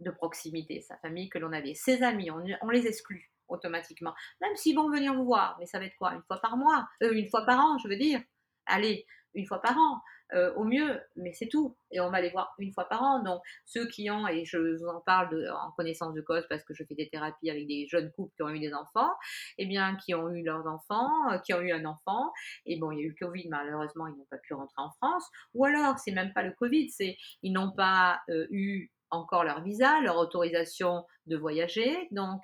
[0.00, 4.76] de proximité, sa famille que l'on avait, ses amis, on, les exclut automatiquement, même s'ils
[4.76, 6.12] vont venir vous voir, mais ça va être quoi?
[6.14, 6.88] Une fois par mois?
[7.02, 8.20] Euh, Une fois par an, je veux dire.
[8.66, 10.00] Allez, une fois par an.
[10.34, 11.76] Euh, au mieux, mais c'est tout.
[11.90, 13.22] Et on va les voir une fois par an.
[13.22, 16.64] Donc, ceux qui ont, et je vous en parle de, en connaissance de cause parce
[16.64, 19.10] que je fais des thérapies avec des jeunes couples qui ont eu des enfants,
[19.56, 22.30] et eh bien, qui ont eu leurs enfants, euh, qui ont eu un enfant,
[22.66, 24.90] et bon, il y a eu le Covid, malheureusement, ils n'ont pas pu rentrer en
[24.90, 25.24] France.
[25.54, 29.62] Ou alors, c'est même pas le Covid, c'est ils n'ont pas euh, eu encore leur
[29.62, 32.42] visa, leur autorisation de voyager, donc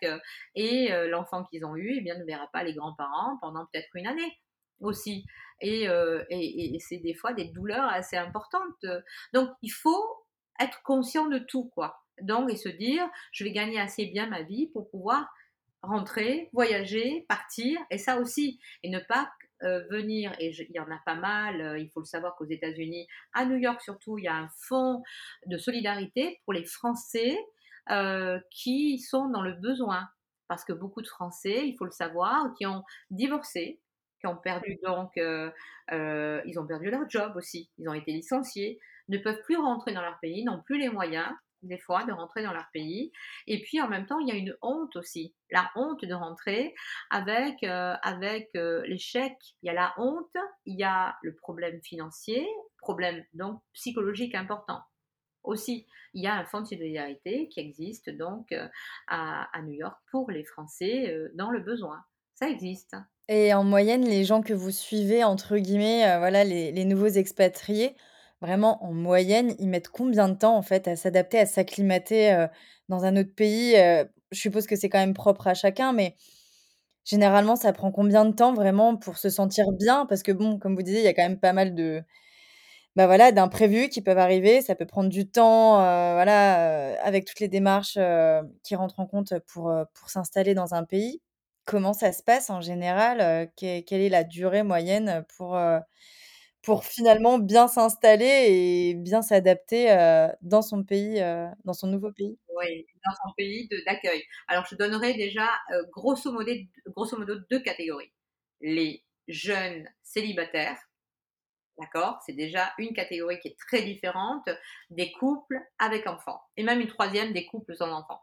[0.55, 4.07] et l'enfant qu'ils ont eu, eh bien, ne verra pas les grands-parents pendant peut-être une
[4.07, 4.33] année
[4.85, 5.25] aussi.
[5.63, 8.87] Euh, et, et, c'est des fois des douleurs assez importantes.
[9.33, 10.05] Donc, il faut
[10.61, 11.97] être conscient de tout, quoi.
[12.21, 15.29] Donc, et se dire, je vais gagner assez bien ma vie pour pouvoir
[15.83, 19.31] rentrer, voyager, partir, et ça aussi, et ne pas
[19.63, 22.47] euh, venir, et il y en a pas mal, euh, il faut le savoir qu'aux
[22.47, 25.03] États-Unis, à New York surtout, il y a un fonds
[25.47, 27.37] de solidarité pour les Français
[28.51, 30.09] qui sont dans le besoin.
[30.49, 33.81] Parce que beaucoup de Français, il faut le savoir, qui ont divorcé,
[34.27, 35.51] ont perdu donc, euh,
[35.93, 39.93] euh, ils ont perdu leur job aussi, ils ont été licenciés, ne peuvent plus rentrer
[39.93, 41.29] dans leur pays, n'ont plus les moyens
[41.63, 43.11] des fois de rentrer dans leur pays.
[43.47, 46.75] Et puis en même temps, il y a une honte aussi, la honte de rentrer
[47.11, 49.33] avec euh, avec l'échec.
[49.63, 52.47] Il y a la honte, il y a le problème financier,
[52.79, 54.83] problème donc psychologique important.
[55.43, 58.53] Aussi, il y a un fonds de solidarité qui existe donc
[59.07, 62.03] à, à, New York pour les Français dans le besoin.
[62.35, 62.97] Ça existe.
[63.29, 67.97] Et en moyenne, les gens que vous suivez, entre guillemets, heu, voilà, les nouveaux expatriés,
[68.43, 72.49] vraiment en moyenne, ils mettent combien de temps en fait à s'adapter, à s'acclimater, heu,
[72.91, 73.77] dans un autre pays?
[73.77, 76.17] Heu, je suppose que c'est quand même propre à chacun, mais
[77.05, 80.07] généralement ça prend combien de temps vraiment pour se sentir bien?
[80.07, 82.03] Parce que bon, comme vous disiez, il y a quand même pas mal de
[82.97, 84.63] bah, voilà, d'imprévus qui peuvent arriver.
[84.63, 85.75] Ça peut prendre du temps,
[86.15, 87.99] voilà, avec toutes les démarches,
[88.65, 91.21] qui rentrent en compte pour, pour s'installer dans un pays.
[91.67, 93.51] Comment ça se passe en général?
[93.57, 95.59] Quelle est la durée moyenne pour,
[96.83, 98.27] finalement bien s'installer
[98.91, 99.87] et bien s'adapter,
[100.43, 101.21] dans son pays,
[101.65, 102.39] dans son nouveau pays?
[102.49, 104.23] Oui, dans son pays d'accueil.
[104.49, 105.49] Alors je donnerai déjà,
[105.93, 106.31] grosso
[106.87, 108.13] grosso modo 2 catégories.
[108.61, 110.79] Les jeunes célibataires
[111.79, 112.21] D'accord?
[112.27, 114.49] C'est déjà une catégorie qui est très différente
[114.91, 118.21] des couples avec enfants et même une troisième des couples sans enfants.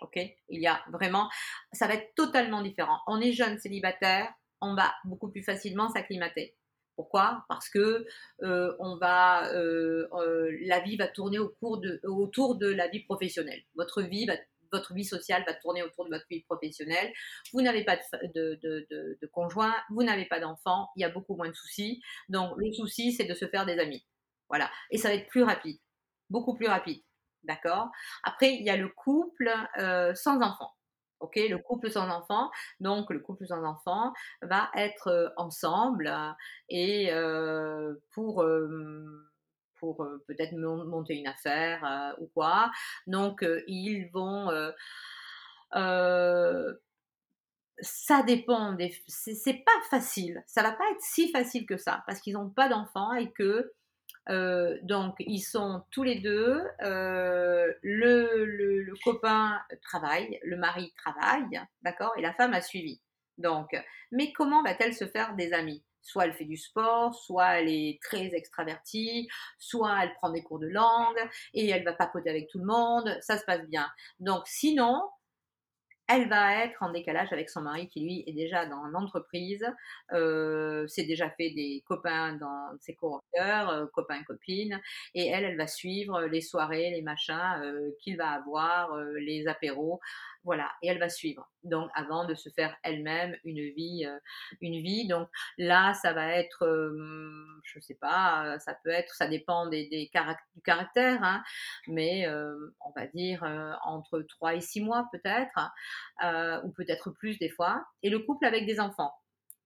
[0.00, 0.16] OK?
[0.48, 1.28] Il y a vraiment
[1.72, 2.98] ça va être totalement différent.
[3.06, 6.56] On est jeune célibataire, on va beaucoup plus facilement s'acclimater.
[6.96, 7.44] Pourquoi?
[7.48, 8.06] Parce que,
[8.42, 12.88] heu, on va, heu heu, la vie va tourner au cours de autour de la
[12.88, 13.62] vie professionnelle.
[13.76, 14.26] Votre vie
[14.72, 17.10] votre vie sociale va tourner autour de votre vie professionnelle.
[17.52, 17.96] Vous n'avez pas
[18.34, 22.02] de, de conjoint, vous n'avez pas d'enfant, il y a beaucoup moins de soucis.
[22.28, 24.04] Donc le souci, c'est de se faire des amis.
[24.48, 24.70] Voilà.
[24.90, 25.78] Et ça va être plus rapide,
[26.30, 27.00] beaucoup plus rapide.
[27.48, 27.90] D'accord?
[28.22, 29.50] Après, il y a le couple
[30.14, 30.70] sans enfant.
[31.20, 32.48] Ok, le couple sans enfant.
[32.78, 36.12] Donc, le couple sans enfant va être ensemble
[36.68, 37.10] et
[38.12, 38.44] pour
[39.80, 42.70] pour peut-être monter une affaire ou quoi.
[43.06, 44.50] Donc, ils vont
[47.80, 52.20] ça dépend des c'est pas facile ça va pas être si facile que ça parce
[52.20, 53.72] qu'ils n'ont pas d'enfants et que
[54.30, 60.92] euh, donc ils sont tous les deux euh, le, le, le, copain travaille le mari
[60.96, 63.00] travaille d'accord et la femme a suivi
[63.38, 63.74] donc
[64.10, 65.82] mais comment va-t-elle se faire des amis?
[66.00, 70.58] Soit elle fait du sport, soit elle est très extravertie, soit elle prend des cours
[70.58, 71.18] de langue
[71.52, 73.86] et elle va papoter avec tout le monde, ça se passe bien.
[74.18, 75.02] Donc sinon,
[76.08, 79.66] elle va être en décalage avec son mari qui lui est déjà dans l'entreprise,
[80.12, 84.80] euh, s'est déjà fait des copains dans ses coworkers, euh, copains copines,
[85.14, 89.46] et elle, elle va suivre les soirées, les machins euh, qu'il va avoir, euh, les
[89.48, 90.00] apéros,
[90.48, 91.46] voilà, et elle va suivre.
[91.62, 94.18] Donc avant de se faire elle-même une vie, euh,
[94.62, 95.06] une vie.
[95.06, 100.10] Donc là, ça va être, euh, je sais pas, ça peut être, ça dépend du
[100.64, 101.42] caractère, hein,
[101.86, 105.70] mais euh, on va dire euh, entre 3 et 6 mois peut-être,
[106.24, 107.84] euh, ou peut-être plus des fois.
[108.02, 109.12] Et le couple avec des enfants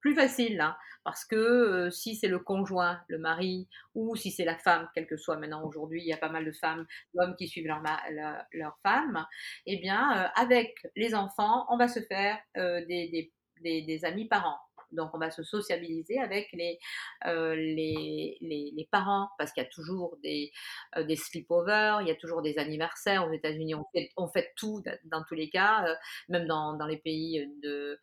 [0.03, 4.59] plus facile là, parce que si c'est le conjoint, le mari, ou si c'est la
[4.59, 7.49] femme, quelle que soit maintenant aujourd'hui, il y a pas mal de femmes, d'hommes qui
[7.49, 9.27] suivent leur, leur, leur femme,
[9.67, 14.59] eh bien, avec les enfants, on va se faire des, des, des amis parents.
[14.93, 16.79] Donc, on va se sociabiliser avec les,
[17.27, 20.53] euh, les, parents, parce qu'il y a toujours des,
[20.97, 23.27] euh, des sleepovers, il y a toujours des anniversaires.
[23.27, 23.75] Aux États-Unis,
[24.17, 25.95] on fait, tout dans tous les cas, euh,
[26.29, 27.97] même dans, les pays euh,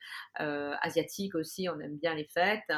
[0.82, 2.72] asiatiques aussi, on aime bien les fêtes.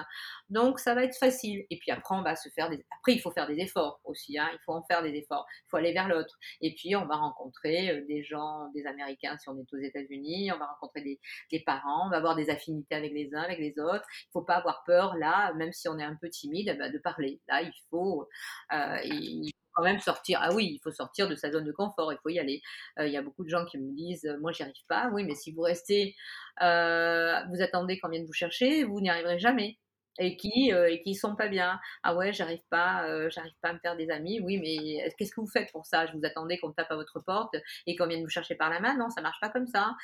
[0.49, 1.65] Donc, ça va être facile.
[1.69, 2.83] Et puis après, on va se faire des.
[2.97, 4.37] Après, il faut faire des efforts aussi.
[4.37, 5.45] Hein, il faut en faire des efforts.
[5.65, 6.37] Il faut aller vers l'autre.
[6.61, 10.51] Et puis, on va rencontrer des gens, des Américains si on est aux États-Unis.
[10.51, 11.19] On va rencontrer
[11.51, 12.07] des parents.
[12.07, 14.00] On va avoir des affinités avec les uns, avec les autres.
[14.05, 16.89] Il ne faut pas avoir peur, là, même si on est un peu timide, bah,
[16.89, 17.41] de parler.
[17.47, 18.27] Là, il faut,
[18.73, 20.39] euh, il faut quand même sortir.
[20.41, 22.61] Ah oui, il faut sortir de sa zone de confort, il faut y aller.
[22.99, 25.09] Euh, il y a beaucoup de gens qui me disent, euh, moi, j'y arrive pas.
[25.13, 26.15] Oui, mais si vous restez,
[26.59, 29.77] vous attendez qu'on vienne vous chercher, vous n'y arriverez jamais
[30.19, 31.79] et qui euh, sont pas bien.
[32.03, 34.39] Ah ouais, j'arrive pas, j'arrive pas à me faire des amis.
[34.41, 36.05] Oui, mais qu'est-ce que vous faites pour ça?
[36.05, 37.55] Je vous attendais qu'on tape à votre porte
[37.87, 38.97] et qu'on vienne vous chercher par la main?
[38.97, 39.95] Non, ça marche pas comme ça.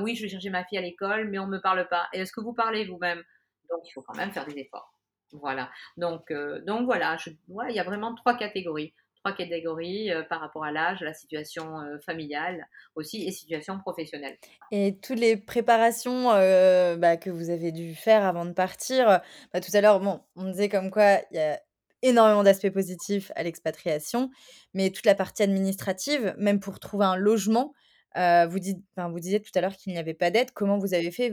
[0.00, 2.08] Oui, je vais chercher ma fille à l'école, mais on me parle pas.
[2.12, 3.22] Et est-ce que vous parlez vous-même?
[3.70, 4.94] Donc, il faut quand même faire des efforts.
[5.40, 5.70] Voilà.
[5.96, 8.94] Donc, euh, donc voilà, je, il y a vraiment trois catégories.
[9.24, 14.36] Trois catégories euh, par rapport à l'âge, la situation euh, familiale aussi et situation professionnelle.
[14.70, 19.20] Et toutes les préparations bah, que vous avez dû faire avant de partir,
[19.52, 21.60] bah, tout à l'heure, bon, on disait comme quoi il y a
[22.02, 24.30] énormément d'aspects positifs à l'expatriation,
[24.74, 27.72] mais toute la partie administrative, même pour trouver un logement,
[28.14, 28.58] vous,
[28.98, 30.50] vous disiez tout à l'heure qu'il n'y avait pas d'aide.
[30.52, 31.32] Comment vous avez fait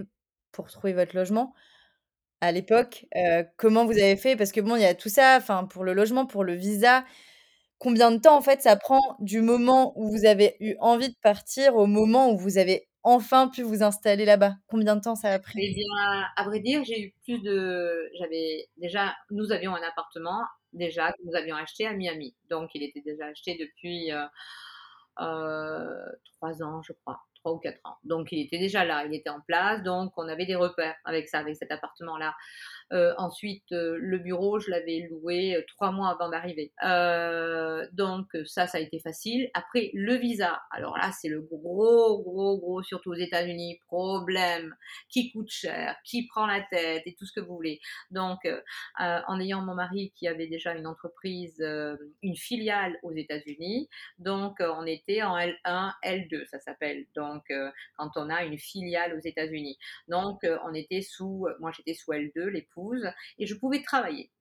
[0.53, 1.53] pour trouver votre logement?
[2.41, 4.35] À l'époque, heu, comment vous avez fait?
[4.35, 7.05] Parce que bon, il y a tout ça, enfin, pour le logement, pour le visa.
[7.79, 11.15] Combien de temps, en fait, ça prend du moment où vous avez eu envie de
[11.23, 14.55] partir au moment où vous avez enfin pu vous installer là-bas?
[14.67, 15.63] Combien de temps ça a pris?
[15.63, 15.85] Eh bien,
[16.37, 20.39] à vrai dire, j'ai eu plus de j'avais déjà nous avions un appartement
[20.71, 22.35] déjà que nous avions acheté à Miami.
[22.49, 24.23] Donc il était déjà acheté depuis, heu
[25.21, 26.05] heu,
[26.37, 27.21] 3 ans, je crois.
[27.41, 27.97] 3 ou 4 ans.
[28.03, 31.27] Donc il était déjà là, il était en place, donc on avait des repères avec
[31.27, 32.33] ça, avec cet appartement-là.
[32.91, 36.73] Euh, ensuite, euh, le bureau, je l'avais loué euh, trois mois avant d'arriver.
[37.93, 39.49] donc ça, ça a été facile.
[39.53, 40.61] Après, le visa.
[40.71, 44.75] Alors là, c'est le gros, gros, gros, surtout aux États-Unis, problème
[45.09, 47.03] qui coûte cher, qui prend la tête?
[47.05, 47.79] Et tout ce que vous voulez.
[48.11, 48.39] Donc,
[48.97, 51.63] en ayant mon mari qui avait déjà une entreprise,
[52.21, 57.05] une filiale aux États-Unis, donc on était en L1, L2, ça s'appelle.
[57.15, 57.43] Donc,
[57.97, 59.77] quand on a une filiale aux États-Unis.
[60.07, 62.49] Donc, on était sous, moi j'étais sous L2,
[63.37, 64.31] et je pouvais travailler.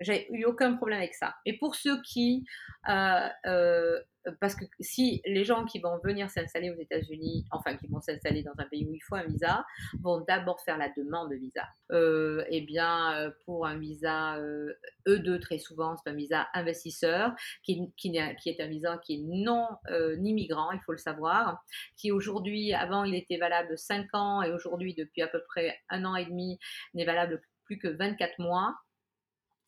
[0.00, 1.34] J'ai eu aucun problème avec ça.
[1.46, 2.44] Et pour ceux qui,
[2.88, 4.00] euh, euh,
[4.40, 8.42] parce que si les gens qui vont venir s'installer aux États-Unis, enfin qui vont s'installer
[8.42, 9.64] dans un pays où il faut un visa,
[10.00, 11.68] vont d'abord faire la demande de visa.
[11.92, 14.38] Euh, eh bien, pour un visa
[15.06, 17.32] E2 très souvent, c'est un visa investisseur
[17.62, 19.68] qui, qui, est un visa qui est non
[20.18, 21.62] ni migrant, il faut le savoir,
[21.96, 26.04] qui aujourd'hui, avant il était valable 5 ans et aujourd'hui depuis à peu près un
[26.04, 26.58] an et demi
[26.94, 28.74] n'est valable plus que 24 mois.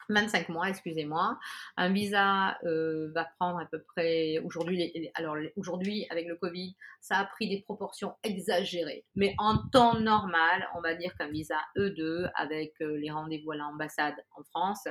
[0.08, 1.36] 25 mois, excusez-moi.
[1.76, 5.10] Un visa euh, va prendre à peu près aujourd'hui.
[5.14, 9.04] Alors aujourd'hui, avec le Covid, ça a pris des proportions exagérées.
[9.16, 13.56] Mais en temps normal, on va dire qu'un visa E2 avec euh, les rendez-vous à
[13.56, 14.86] l'ambassade en France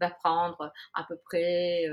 [0.00, 1.86] va prendre à peu près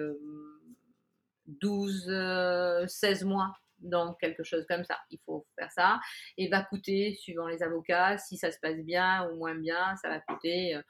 [1.47, 4.97] 12, euh, 16 mois donc quelque chose comme ça.
[5.09, 5.99] Il faut faire ça.
[6.37, 10.09] Et va coûter, suivant les avocats, si ça se passe bien ou moins bien, ça
[10.09, 10.81] va coûter euh,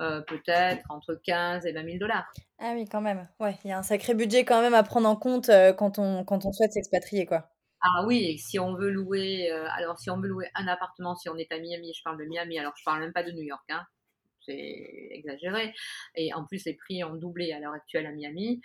[0.00, 2.30] euh, peut-être entre 15 et 20 000 dollars.
[2.58, 3.28] Ah oui, quand même.
[3.38, 5.98] Ouais, il y a un sacré budget quand même à prendre en compte euh, quand,
[5.98, 7.50] on, quand on souhaite s'expatrier, quoi.
[7.82, 11.36] Ah oui, si on veut louer, alors si on veut louer un appartement, si on
[11.38, 13.64] est à Miami, je parle de Miami, alors je parle même pas de New York,
[13.70, 13.86] hein,
[14.44, 15.72] c'est exagéré.
[16.14, 18.60] Et en plus, les prix ont doublé à l'heure actuelle à Miami.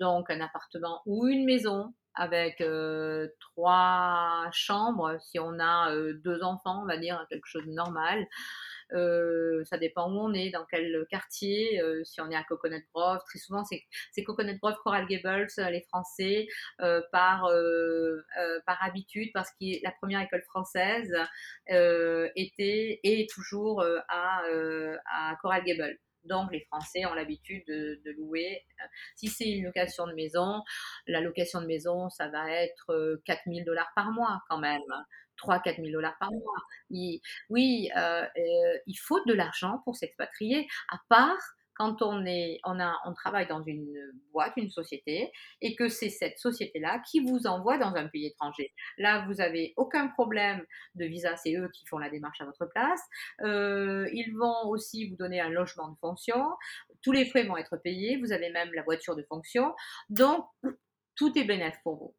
[0.00, 6.42] donc, un appartement ou une maison, avec euh, trois chambres, si on a euh, deux
[6.42, 8.26] enfants, on va dire quelque chose de normal.
[8.92, 13.20] Euh, ça dépend où on est, dans quel quartier, si on est à Coconut Grove.
[13.26, 16.46] Très souvent, c'est Coconut Grove, Coral Gables, les Français,
[16.78, 17.50] par,
[18.64, 21.12] par habitude, parce que la première école française
[21.68, 24.42] était et toujours à,
[25.12, 25.98] à Coral Gables.
[26.26, 28.64] Donc, les Français ont l'habitude de, louer.
[29.14, 30.62] Si c'est une location de maison,
[31.06, 34.82] la location de maison, ça va être 4000 euh, dollars par mois quand même.
[35.42, 36.62] 3-4 000 dollars par mois.
[37.50, 41.36] oui, euh, euh, il faut de l'argent pour s'expatrier, à part
[41.76, 43.94] quand on, est, on, a, on travaille dans une
[44.32, 48.72] boîte, une société, et que c'est cette société-là qui vous envoie dans un pays étranger.
[48.98, 52.66] Là, vous n'avez aucun problème de visa, c'est eux qui font la démarche à votre
[52.66, 53.00] place.
[53.42, 56.44] Euh, ils vont aussi vous donner un logement de fonction.
[57.02, 58.16] Tous les frais vont être payés.
[58.18, 59.74] Vous avez même la voiture de fonction.
[60.08, 60.46] Donc,
[61.16, 62.14] tout est bénéfique pour vous.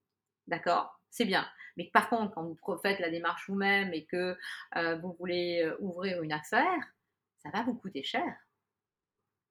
[0.47, 0.99] D'accord?
[1.09, 1.47] C'est bien.
[1.77, 4.35] Mais par contre, quand vous faites la démarche vous-même et que
[4.75, 6.83] euh, vous voulez euh, ouvrir une affaire,
[7.37, 8.35] ça va vous coûter cher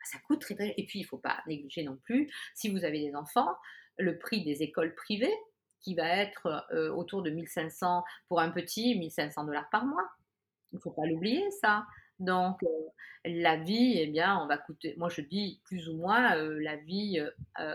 [0.06, 0.74] ça coûte très, très...
[0.76, 3.54] Et puis, il ne faut pas négliger non plus, si vous avez des enfants,
[3.98, 5.34] le prix des écoles privées,
[5.86, 10.08] qui va être euh, autour de 1500 pour un petit, 1500 dollars par mois.
[10.72, 11.86] Il ne faut pas l'oublier, ça.
[12.18, 12.66] Donc, euh,
[13.24, 16.76] la vie, eh bien, on va coûter, moi je dis plus ou moins, euh, la
[16.76, 17.22] vie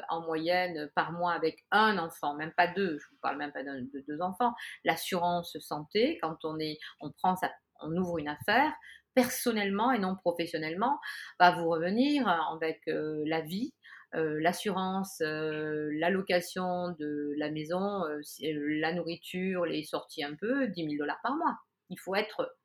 [0.10, 3.52] en moyenne par mois avec un enfant, même pas deux, je ne vous parle même
[3.52, 4.54] pas de, deux enfants.
[4.84, 8.74] L'assurance santé, quand on, est, on, prend ça, on ouvre une affaire,
[9.14, 11.00] personnellement et non professionnellement,
[11.40, 13.74] va vous revenir avec euh, la vie,
[14.16, 18.04] euh, l'assurance, euh, l'allocation de la maison,
[18.42, 21.58] la nourriture, les sorties un peu, 10 000 dollars par mois.
[21.90, 22.56] Il faut être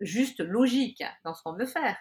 [0.00, 1.96] juste logique dans ce qu'on veut faire.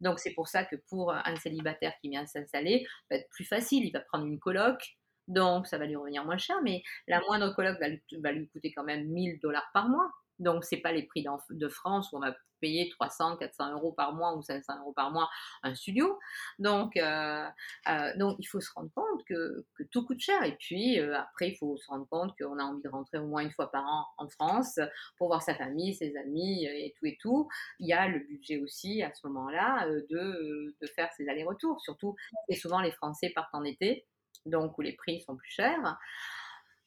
[0.00, 3.84] Donc c'est pour ça que pour un célibataire qui vient s'installer, va être plus facile.
[3.84, 4.96] Il va prendre une coloc,
[5.28, 8.48] donc ça va lui revenir moins cher, mais la moindre coloc va lui, va lui
[8.48, 10.10] coûter quand même 1000 dollars par mois.
[10.42, 13.92] Donc, ce n'est pas les prix de France où on va payer 300, 400 euros
[13.92, 15.28] par mois ou 500 euros par mois
[15.62, 16.18] un studio.
[16.58, 17.44] Donc, euh,
[17.88, 20.42] euh, donc il faut se rendre compte que, tout coûte cher.
[20.44, 23.26] Et puis, euh, après, il faut se rendre compte qu'on a envie de rentrer au
[23.26, 24.78] moins une fois par an en France
[25.18, 27.48] pour voir sa famille, ses amis et tout et tout.
[27.80, 31.80] Il y a le budget aussi à ce moment-là de, de faire ses allers-retours.
[31.80, 32.14] Surtout,
[32.48, 34.06] et souvent, les Français partent en été,
[34.46, 35.98] donc où les prix sont plus chers.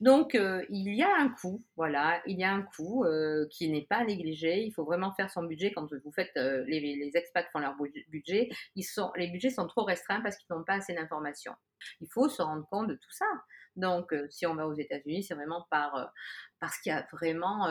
[0.01, 3.69] Donc, euh, il y a un coût, voilà, il y a un coût euh, qui
[3.69, 4.61] n'est pas négligé.
[4.63, 7.75] Il faut vraiment faire son budget quand vous faites, euh, les, les, expats font leur
[8.09, 8.49] budget.
[8.75, 11.53] Ils sont, les budgets sont trop restreints parce qu'ils n'ont pas assez d'informations.
[12.01, 13.25] Il faut se rendre compte de tout ça.
[13.75, 16.11] Donc, si on va aux États-Unis, c'est vraiment par,
[16.59, 17.67] parce qu'il y a vraiment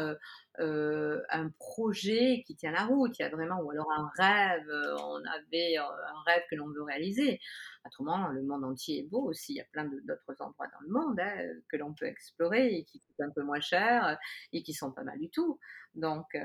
[0.58, 3.18] un projet qui tient la route.
[3.18, 4.68] Il y a vraiment, ou alors un rêve,
[5.00, 7.40] on avait un rêve que l'on veut réaliser.
[7.86, 9.54] Autrement, le monde entier est beau aussi.
[9.54, 11.34] Il y a plein d'autres endroits dans le monde hein,
[11.68, 14.18] que l'on peut explorer et qui coûtent un peu moins cher
[14.52, 15.58] et qui sont pas mal du tout.
[15.94, 16.36] Donc,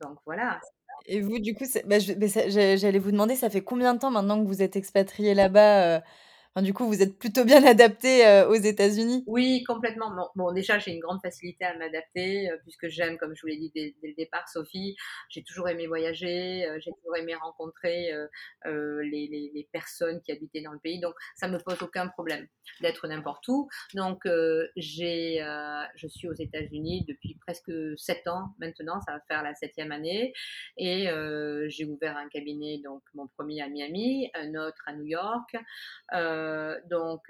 [0.00, 0.60] Donc voilà.
[1.06, 4.48] Et vous, du coup, bah, j'allais vous demander, ça fait combien de temps maintenant que
[4.48, 6.02] vous êtes expatriés là-bas?
[6.62, 9.24] Du coup, vous êtes plutôt bien adaptés, heu, aux États-Unis?
[9.26, 10.12] Oui, complètement.
[10.36, 13.56] Bon déjà, j'ai une grande facilité à m'adapter, heu, puisque j'aime, comme je vous l'ai
[13.56, 14.94] dit dès le départ, Sophie,
[15.30, 18.12] j'ai toujours aimé voyager, heu, j'ai toujours aimé rencontrer,
[18.66, 22.46] les personnes qui habitaient dans le pays, donc ça me pose aucun problème
[22.80, 23.68] d'être n'importe où.
[23.94, 24.28] Donc
[24.76, 25.38] j'ai,
[25.96, 30.32] je suis aux États-Unis depuis presque 7 ans maintenant, ça va faire la septième année
[30.76, 31.08] et
[31.68, 35.56] j'ai ouvert un cabinet, donc mon premier à Miami, un autre à New York.
[36.44, 37.22] Heu, donc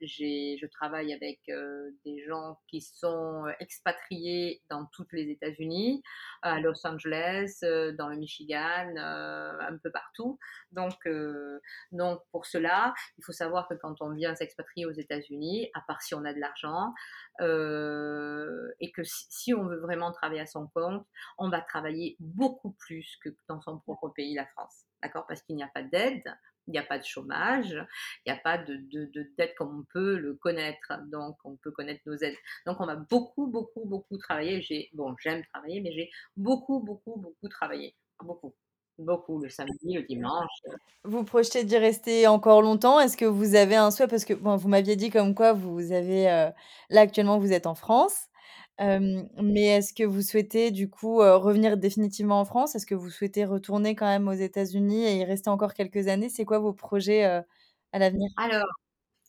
[0.00, 6.02] j'ai je travaille avec, heu, des gens qui sont, expatriés dans toutes les États-Unis,
[6.42, 7.58] à Los Angeles,
[7.98, 10.38] dans le Michigan, un peu partout.
[10.72, 10.98] Donc
[12.30, 16.14] pour cela, il faut savoir que quand on vient s'expatrier aux États-Unis, à part si
[16.14, 16.92] on a de l'argent,
[18.80, 21.06] et que si si on veut vraiment travailler à son compte,
[21.38, 24.84] on va travailler beaucoup plus que dans son propre pays, la France.
[25.02, 25.26] D'accord?
[25.26, 26.22] Parce qu'il n'y a pas d'aide,
[26.66, 27.70] il n'y a pas de chômage,
[28.24, 31.56] il n'y a pas de de de d'aide comme on peut le connaître, donc on
[31.56, 32.36] peut connaître nos aides.
[32.66, 34.62] Donc on va beaucoup, beaucoup, beaucoup travailler.
[34.62, 37.96] J'ai bon, j'aime travailler, mais j'ai beaucoup, beaucoup, beaucoup travaillé.
[38.22, 38.54] Beaucoup,
[38.98, 40.50] beaucoup le samedi, le dimanche.
[41.04, 43.00] Vous projetez d'y rester encore longtemps?
[43.00, 44.06] Est-ce que vous avez un souhait?
[44.06, 46.52] Parce que bon, vous m'aviez dit comme quoi vous avez, heu,
[46.90, 48.28] là actuellement vous êtes en France,
[48.82, 52.74] mais est-ce que vous souhaitez du coup, revenir définitivement en France?
[52.74, 56.28] Est-ce que vous souhaitez retourner quand même aux États-Unis et y rester encore quelques années?
[56.28, 57.44] C'est quoi vos projets, à
[57.98, 58.30] l'avenir?
[58.36, 58.68] Alors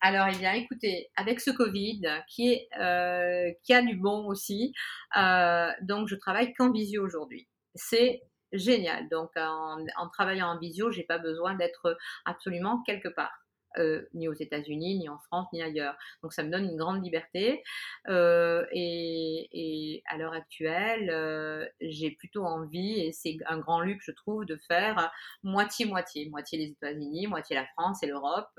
[0.06, 4.74] alors, eh bien, écoutez, avec ce Covid qui a du bon aussi,
[5.16, 7.48] donc je travaille qu'en visio aujourd'hui.
[7.76, 9.08] C'est génial.
[9.10, 13.43] Donc en en travaillant en visio, j'ai pas besoin d'être absolument quelque part,
[13.78, 15.96] heu, ni aux États-Unis, ni en France, ni ailleurs.
[16.22, 17.64] Donc ça me donne une grande liberté,
[18.10, 24.06] heu et et à l'heure actuelle, heu, j'ai plutôt envie et c'est un grand luxe,
[24.06, 25.12] je trouve, de faire
[25.44, 26.30] moitié-moitié.
[26.30, 28.50] Moitié les États-Unis, moitié la France et l'Europe.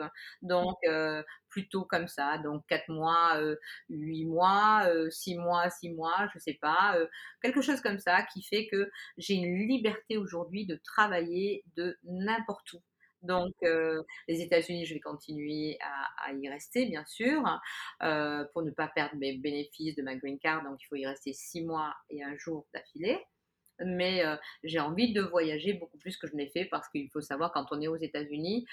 [0.42, 3.58] Donc heu, plutôt comme ça, donc 4 mois, heu,
[3.88, 6.96] 8 mois, heu, 6 mois, 6 mois, je sais pas,
[7.42, 12.72] quelque chose comme ça qui fait que j'ai une liberté aujourd'hui de travailler de n'importe
[12.74, 12.80] où.
[13.24, 17.42] Donc heu, les États-Unis, je vais continuer à y rester bien sûr,
[18.02, 21.06] heu, pour ne pas perdre mes bénéfices de ma green card, donc il faut y
[21.06, 23.18] rester 6 mois et 1 jour d'affilée.
[23.84, 27.20] Mais heu, j'ai envie de voyager beaucoup plus que je n'ai fait parce qu'il faut
[27.22, 28.66] savoir quand on est aux États-Unis,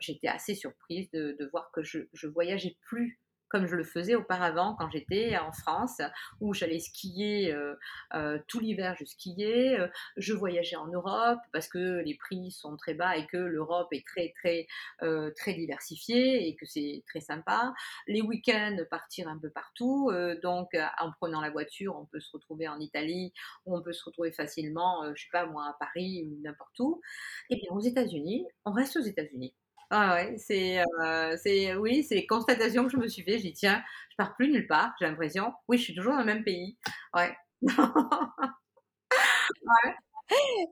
[0.00, 3.20] j'étais assez surprise de de voir que je je voyageais plus
[3.56, 6.02] comme je le faisais auparavant quand j'étais en France,
[6.40, 7.78] où j'allais skier, heu
[8.14, 12.76] heu, tout l'hiver je skiais, heu, je voyageais en Europe parce que les prix sont
[12.76, 14.66] très bas et que l'Europe est très, très,
[15.36, 17.72] très diversifiée et que c'est très sympa.
[18.06, 20.10] Les week-ends, partir un peu partout,
[20.42, 20.68] donc
[21.00, 23.32] en prenant la voiture, on peut se retrouver en Italie,
[23.64, 27.00] on peut se retrouver facilement, je sais pas moi, à Paris ou n'importe où.
[27.50, 29.54] Et bien aux États-Unis, on reste aux États-Unis.
[29.90, 33.38] Ah ouais, c'est, heu, c'est oui, c'est les constatations que je me suis fait.
[33.38, 35.52] J'ai dit: «Tiens, je pars plus nulle part, j'ai l'impression.
[35.68, 36.76] Oui, je suis toujours dans le même pays».
[37.14, 37.34] Ouais.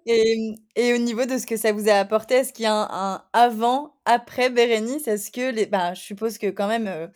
[0.07, 2.75] Et et au niveau de ce que ça vous a apporté, est-ce qu'il y a
[2.75, 5.09] un avant, après Bérénice?
[5.09, 7.11] Est-ce que bah, je suppose que quand même, heu,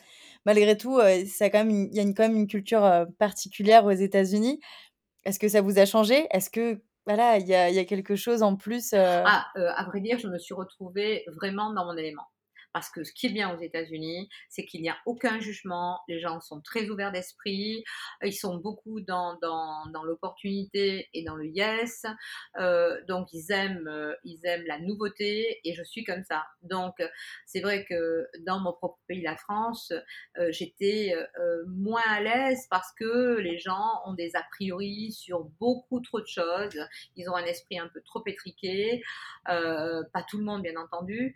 [0.46, 4.60] malgré tout, une il y a une quand même une culture, particulière aux États-Unis.
[5.26, 6.26] Est-ce que ça vous a changé?
[6.32, 9.24] Est-ce que voilà, il y a y a quelque chose en plus, heu?
[9.24, 12.26] Ah, heu, à vrai dire, je me suis retrouvée vraiment dans mon élément.
[12.72, 16.20] Parce que ce qui est bien aux États-Unis, c'est qu'il n'y a aucun jugement, les
[16.20, 17.84] gens sont très ouverts d'esprit,
[18.22, 22.04] ils sont beaucoup dans dans l'opportunité et dans le yes,
[22.60, 26.44] heu, donc ils aiment, heu, ils aiment la nouveauté et je suis comme ça.
[26.62, 26.94] Donc
[27.46, 29.92] c'est vrai que dans mon propre pays, la France,
[30.38, 31.14] heu, j'étais,
[31.68, 36.26] moins à l'aise parce que les gens ont des a priori sur beaucoup trop de
[36.26, 36.78] choses.
[37.16, 39.02] Ils ont un esprit un peu trop étriqué,
[39.44, 41.34] pas tout le monde bien entendu,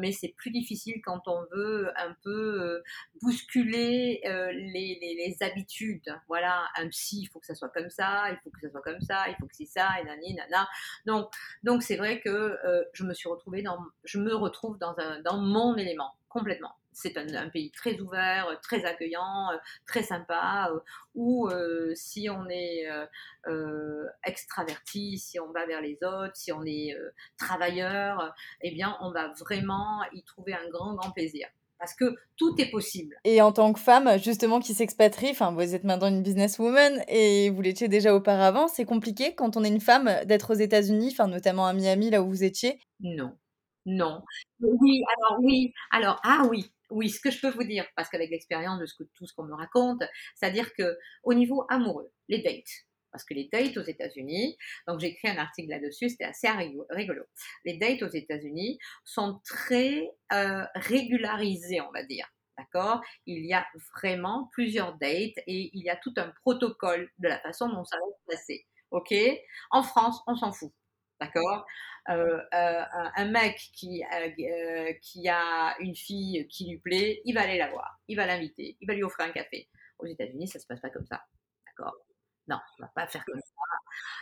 [0.00, 2.82] mais c'est plus difficile quand on veut un peu, heu,
[3.22, 6.14] bousculer, heu, les habitudes.
[6.28, 8.82] Voilà, un psy, il faut que ça soit comme ça, il faut que ça soit
[8.82, 10.68] comme ça, il faut que c'est ça et nani nana.
[11.06, 11.32] Donc
[11.62, 12.58] donc c'est vrai que,
[12.92, 16.72] je me suis retrouvée dans je me retrouve dans un dans mon élément, complètement.
[16.92, 20.82] C'est un un pays très ouvert, heu, très accueillant, heu, très sympa, heu,
[21.14, 21.48] où,
[21.94, 22.86] si on est,
[24.24, 26.96] extraverti, si on va vers les autres, si on est,
[27.38, 31.48] travailleur, eh bien, on va vraiment y trouver un grand, grand plaisir.
[31.78, 33.16] Parce que tout est possible.
[33.24, 37.50] Et en tant que femme, justement, qui s'expatrie, enfin, vous êtes maintenant une businesswoman et
[37.50, 41.26] vous l'étiez déjà auparavant, c'est compliqué quand on est une femme d'être aux États-Unis, enfin,
[41.26, 42.78] notamment à Miami, là où vous étiez?
[43.00, 43.32] Non,
[43.84, 44.22] non.
[44.60, 48.30] Oui, alors oui, alors ah oui, oui, ce que je peux vous dire, parce qu'avec
[48.30, 50.02] l'expérience de que tout ce qu'on me raconte,
[50.34, 52.86] c'est-à-dire qu'au niveau amoureux, les dates.
[53.10, 57.24] Parce que les dates aux États-Unis, donc j'ai écrit un article là-dessus, c'était assez rigolo.
[57.64, 62.26] Les dates aux États-Unis sont très euh, régularisées, on va dire.
[62.56, 63.02] D'accord?
[63.26, 63.66] Il y a
[63.96, 67.96] vraiment plusieurs dates et il y a tout un protocole de la façon dont ça
[67.96, 68.66] va se passer.
[68.90, 69.14] OK?
[69.70, 70.72] En France, on s'en fout.
[71.24, 71.66] D'accord?
[72.08, 72.84] Euh, euh,
[73.16, 77.70] un mec qui, euh, qui a une fille qui lui plaît, il va aller la
[77.70, 79.68] voir, il va l'inviter, il va lui offrir un café.
[79.98, 81.22] Aux États-Unis, ça se passe pas comme ça.
[81.66, 81.94] D'accord?
[82.48, 83.72] Non, on va pas faire comme ça.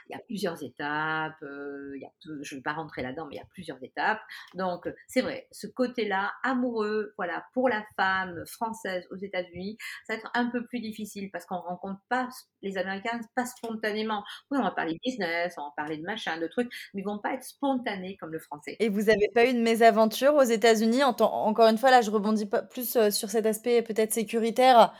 [0.09, 1.43] Il y a plusieurs étapes.
[1.43, 2.11] Euh, il y a
[2.43, 4.21] je ne vais pas rentrer là-dedans, mais il y a plusieurs étapes.
[4.55, 10.18] Donc, c'est vrai, ce côté-là, amoureux, voilà, pour la femme française aux États-Unis, ça va
[10.18, 12.29] être un peu plus difficile parce qu'on rencontre pas
[12.62, 14.25] les Américains pas spontanément.
[14.51, 17.18] Oui, on va parler business, on va parler de machin, de trucs, mais ils vont
[17.18, 18.77] pas être spontanés comme le français.
[18.81, 21.05] Et vous n'avez pas eu de mésaventure aux États-Unis?
[21.05, 24.93] Encore une fois, là, je rebondis pas plus euh, sur cet aspect peut-être sécuritaire.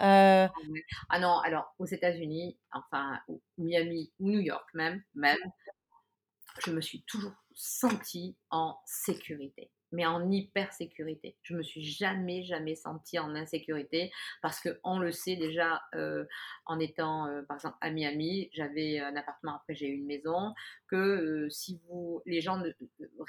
[0.00, 0.48] Euh,
[1.08, 3.18] ah non, alors aux États-Unis, enfin
[3.58, 5.38] Miami ou New York même, même,
[6.64, 11.36] je me suis toujours sentie en sécurité mais en hyper sécurité.
[11.42, 16.24] Je me suis jamais, jamais sentie en insécurité parce que on le sait déjà euh,
[16.66, 20.54] en étant, euh, par exemple, à Miami, j'avais un appartement, après j'ai eu une maison,
[20.88, 22.62] que si vous, les gens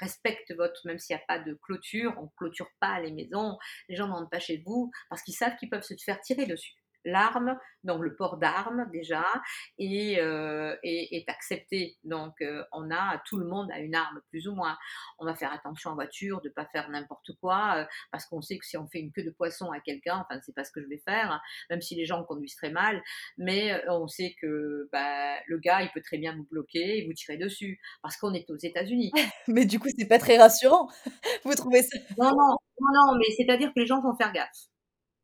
[0.00, 3.96] respectent votre, même s'il n'y a pas de clôture, on clôture pas les maisons, les
[3.96, 6.74] gens n'entrent pas chez vous parce qu'ils savent qu'ils peuvent se faire tirer dessus
[7.08, 9.24] l'arme, donc le port d'armes déjà,
[9.78, 11.96] et, euh, est accepté.
[12.04, 14.76] Donc euh, on a, tout le monde a une arme plus ou moins.
[15.18, 18.42] On va faire attention en voiture de ne pas faire n'importe quoi, euh, parce qu'on
[18.42, 20.72] sait que si on fait une queue de poisson à quelqu'un, enfin c'est pas ce
[20.72, 21.40] que je vais faire,
[21.70, 23.02] même si les gens conduisent très mal,
[23.36, 27.12] mais on sait que bah, le gars il peut très bien vous bloquer et vous
[27.12, 29.12] tirer dessus, parce qu'on est aux États-Unis.
[29.48, 30.88] mais du coup c'est pas très rassurant.
[31.44, 34.68] vous trouvez ça Non non non non, mais c'est-à-dire que les gens vont faire gaffe.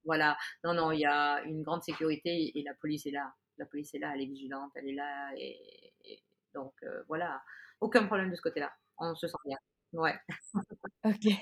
[0.05, 0.37] Voilà.
[0.65, 3.33] Non, non, il y a une grande sécurité et la police est là.
[3.59, 5.31] La police est là, elle est vigilante, elle est là.
[5.37, 6.23] Et,
[6.55, 7.43] donc, euh, voilà.
[7.81, 8.73] Aucun problème de ce côté-là.
[8.99, 9.59] On se sent bien.
[9.93, 10.15] Ouais.
[11.05, 11.33] ok.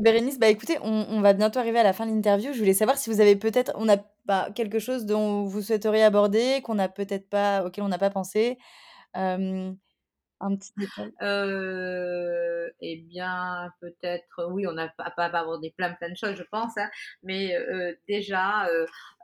[0.00, 2.52] Bérénice, bah écoutez, on, va bientôt arriver à la fin de l'interview.
[2.52, 6.02] Je voulais savoir si vous avez peut-être, on a bah, quelque chose dont vous souhaiteriez
[6.02, 8.58] aborder, qu'on n'a peut-être pas, auquel on n'a pas pensé.
[11.22, 16.42] Euh, Eh bien, peut-être, oui, on n'a pas, pas abordé plein, plein de choses, je
[16.42, 16.90] pense, hein,
[17.22, 18.66] mais euh, déjà,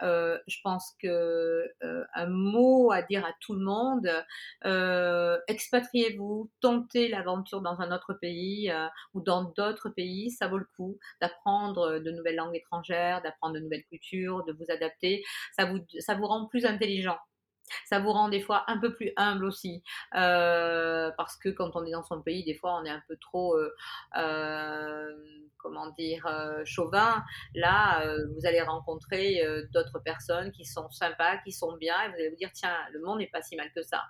[0.02, 1.64] euh, je pense que
[2.14, 4.08] un mot à dire à tout le monde,
[5.48, 8.72] expatriez-vous, tentez l'aventure dans un autre pays
[9.14, 13.60] ou dans d'autres pays, ça vaut le coup d'apprendre de nouvelles langues étrangères, d'apprendre de
[13.60, 15.24] nouvelles cultures, de vous adapter,
[15.56, 17.18] ça vous, ça vous rend plus intelligent.
[17.86, 19.82] Ça vous rend des fois un peu plus humble aussi,
[20.14, 23.16] euh, parce que quand on est dans son pays, des fois on est un peu
[23.16, 23.70] trop, euh,
[24.16, 25.14] euh,
[25.58, 26.26] comment dire,
[26.64, 27.22] chauvin.
[27.54, 28.04] Là,
[28.34, 29.42] vous allez rencontrer
[29.72, 33.00] d'autres personnes qui sont sympas, qui sont bien, et vous allez vous dire tiens, le
[33.00, 34.02] monde n'est pas si mal que ça.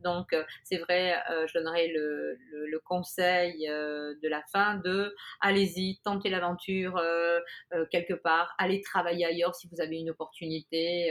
[0.00, 0.34] Donc
[0.64, 7.00] c'est vrai, je donnerai le, le conseil de la fin de allez-y, tentez l'aventure
[7.90, 11.10] quelque part, allez travailler ailleurs si vous avez une opportunité,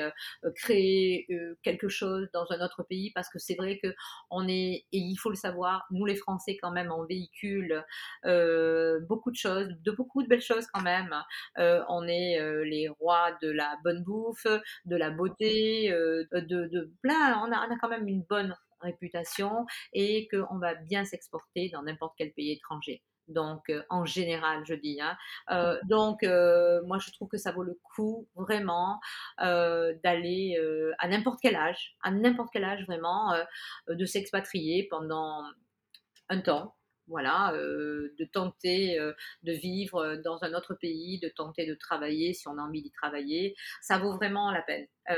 [0.55, 1.27] créer
[1.63, 3.93] quelque chose dans un autre pays parce que c'est vrai que
[4.29, 7.83] on est et il faut le savoir nous les Français quand même on véhicule
[8.25, 11.15] euh, beaucoup de choses de beaucoup de belles choses quand même
[11.57, 14.47] euh, on est euh, les rois de la bonne bouffe
[14.85, 20.59] de la beauté de, de, plein on a, quand même une bonne réputation et qu'on
[20.59, 24.99] va bien s'exporter dans n'importe quel pays étranger donc euh, en général je dis.
[25.01, 25.17] Hein.
[25.51, 28.99] Euh, donc euh, moi je trouve que ça vaut le coup vraiment
[29.37, 30.57] d'aller
[30.99, 33.35] à n'importe quel âge, à n'importe quel âge vraiment,
[33.87, 35.43] de s'expatrier pendant
[36.29, 36.76] un temps
[37.07, 42.33] voilà, euh, de tenter euh, de vivre dans un autre pays, de tenter de travailler
[42.33, 44.85] si on a envie d'y travailler, ça vaut vraiment la peine.
[45.09, 45.15] Euh,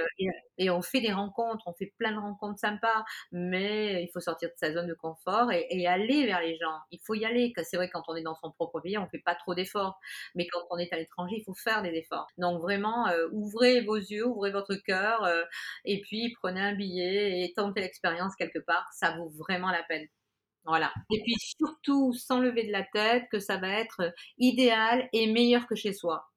[0.59, 4.49] et, on fait des rencontres, on fait plein de rencontres sympas, mais il faut sortir
[4.49, 6.77] de sa zone de confort et, aller vers les gens.
[6.91, 7.53] Il faut y aller.
[7.63, 9.99] C'est vrai quand on est dans son propre pays, on fait pas trop d'efforts,
[10.35, 12.27] mais quand on est à l'étranger, il faut faire des efforts.
[12.37, 15.27] Donc vraiment, ouvrez vos yeux, ouvrez votre cœur,
[15.85, 18.87] et puis prenez un billet et tentez l'expérience quelque part.
[18.93, 20.07] Ça vaut vraiment la peine.
[20.69, 20.93] Voilà.
[21.11, 25.67] Et puis surtout, sans lever de la tête, que ça va être idéal et meilleur
[25.67, 26.29] que chez soi.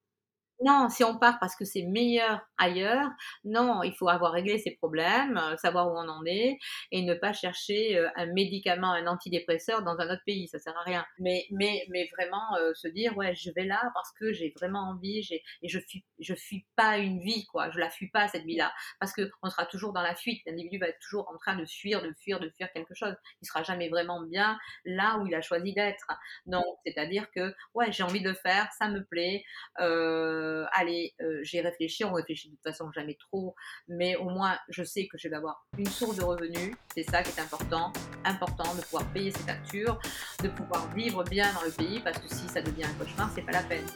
[0.65, 3.11] Non, si on part parce que c'est meilleur ailleurs,
[3.45, 6.59] non, il faut avoir réglé ses problèmes, euh, savoir où on en est
[6.93, 10.77] et ne pas chercher euh, un médicament, un antidépresseur dans un autre pays, ça sert
[10.77, 11.05] à rien.
[11.19, 14.91] Mais, mais, mais vraiment euh, se dire, ouais, je vais là parce que j'ai vraiment
[14.91, 18.29] envie j'ai, et je fuis, je fuis pas une vie, quoi, je la fuis pas
[18.29, 20.43] cette vie-là parce que on sera toujours dans la fuite.
[20.47, 23.15] L'individu va être toujours en train de fuir, de fuir, de fuir quelque chose.
[23.41, 26.07] Il sera jamais vraiment bien là où il a choisi d'être.
[26.47, 29.43] Donc, c'est-à-dire que, ouais, j'ai envie de faire, ça me plaît.
[29.81, 33.55] Euh, euh, allez, euh, j'ai réfléchi, on réfléchit de toute façon jamais trop,
[33.89, 37.23] mais au moins je sais que je vais avoir une source de revenus, c'est ça
[37.23, 37.93] qui est important,
[38.25, 39.99] important de pouvoir payer ses factures,
[40.43, 43.43] de pouvoir vivre bien dans le pays, parce que si ça devient un cauchemar, c'est
[43.43, 43.87] pas la peine.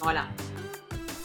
[0.00, 0.28] Voilà.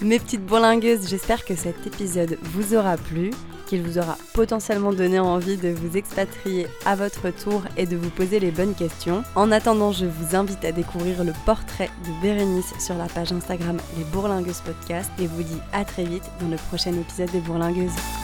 [0.02, 3.32] Mes petites bourlingueuses, j'espère que cet épisode vous aura plu,
[3.74, 8.12] qu'il vous aura potentiellement donné envie de vous expatrier à votre tour et de vous
[8.12, 9.24] poser les bonnes questions.
[9.36, 13.78] En attendant, je vous invite à découvrir le portrait de Bérénice sur la page Instagram
[13.98, 18.23] Les Bourlingueuses Podcast et vous dis à très vite dans le prochain épisode des Bourlingueuses.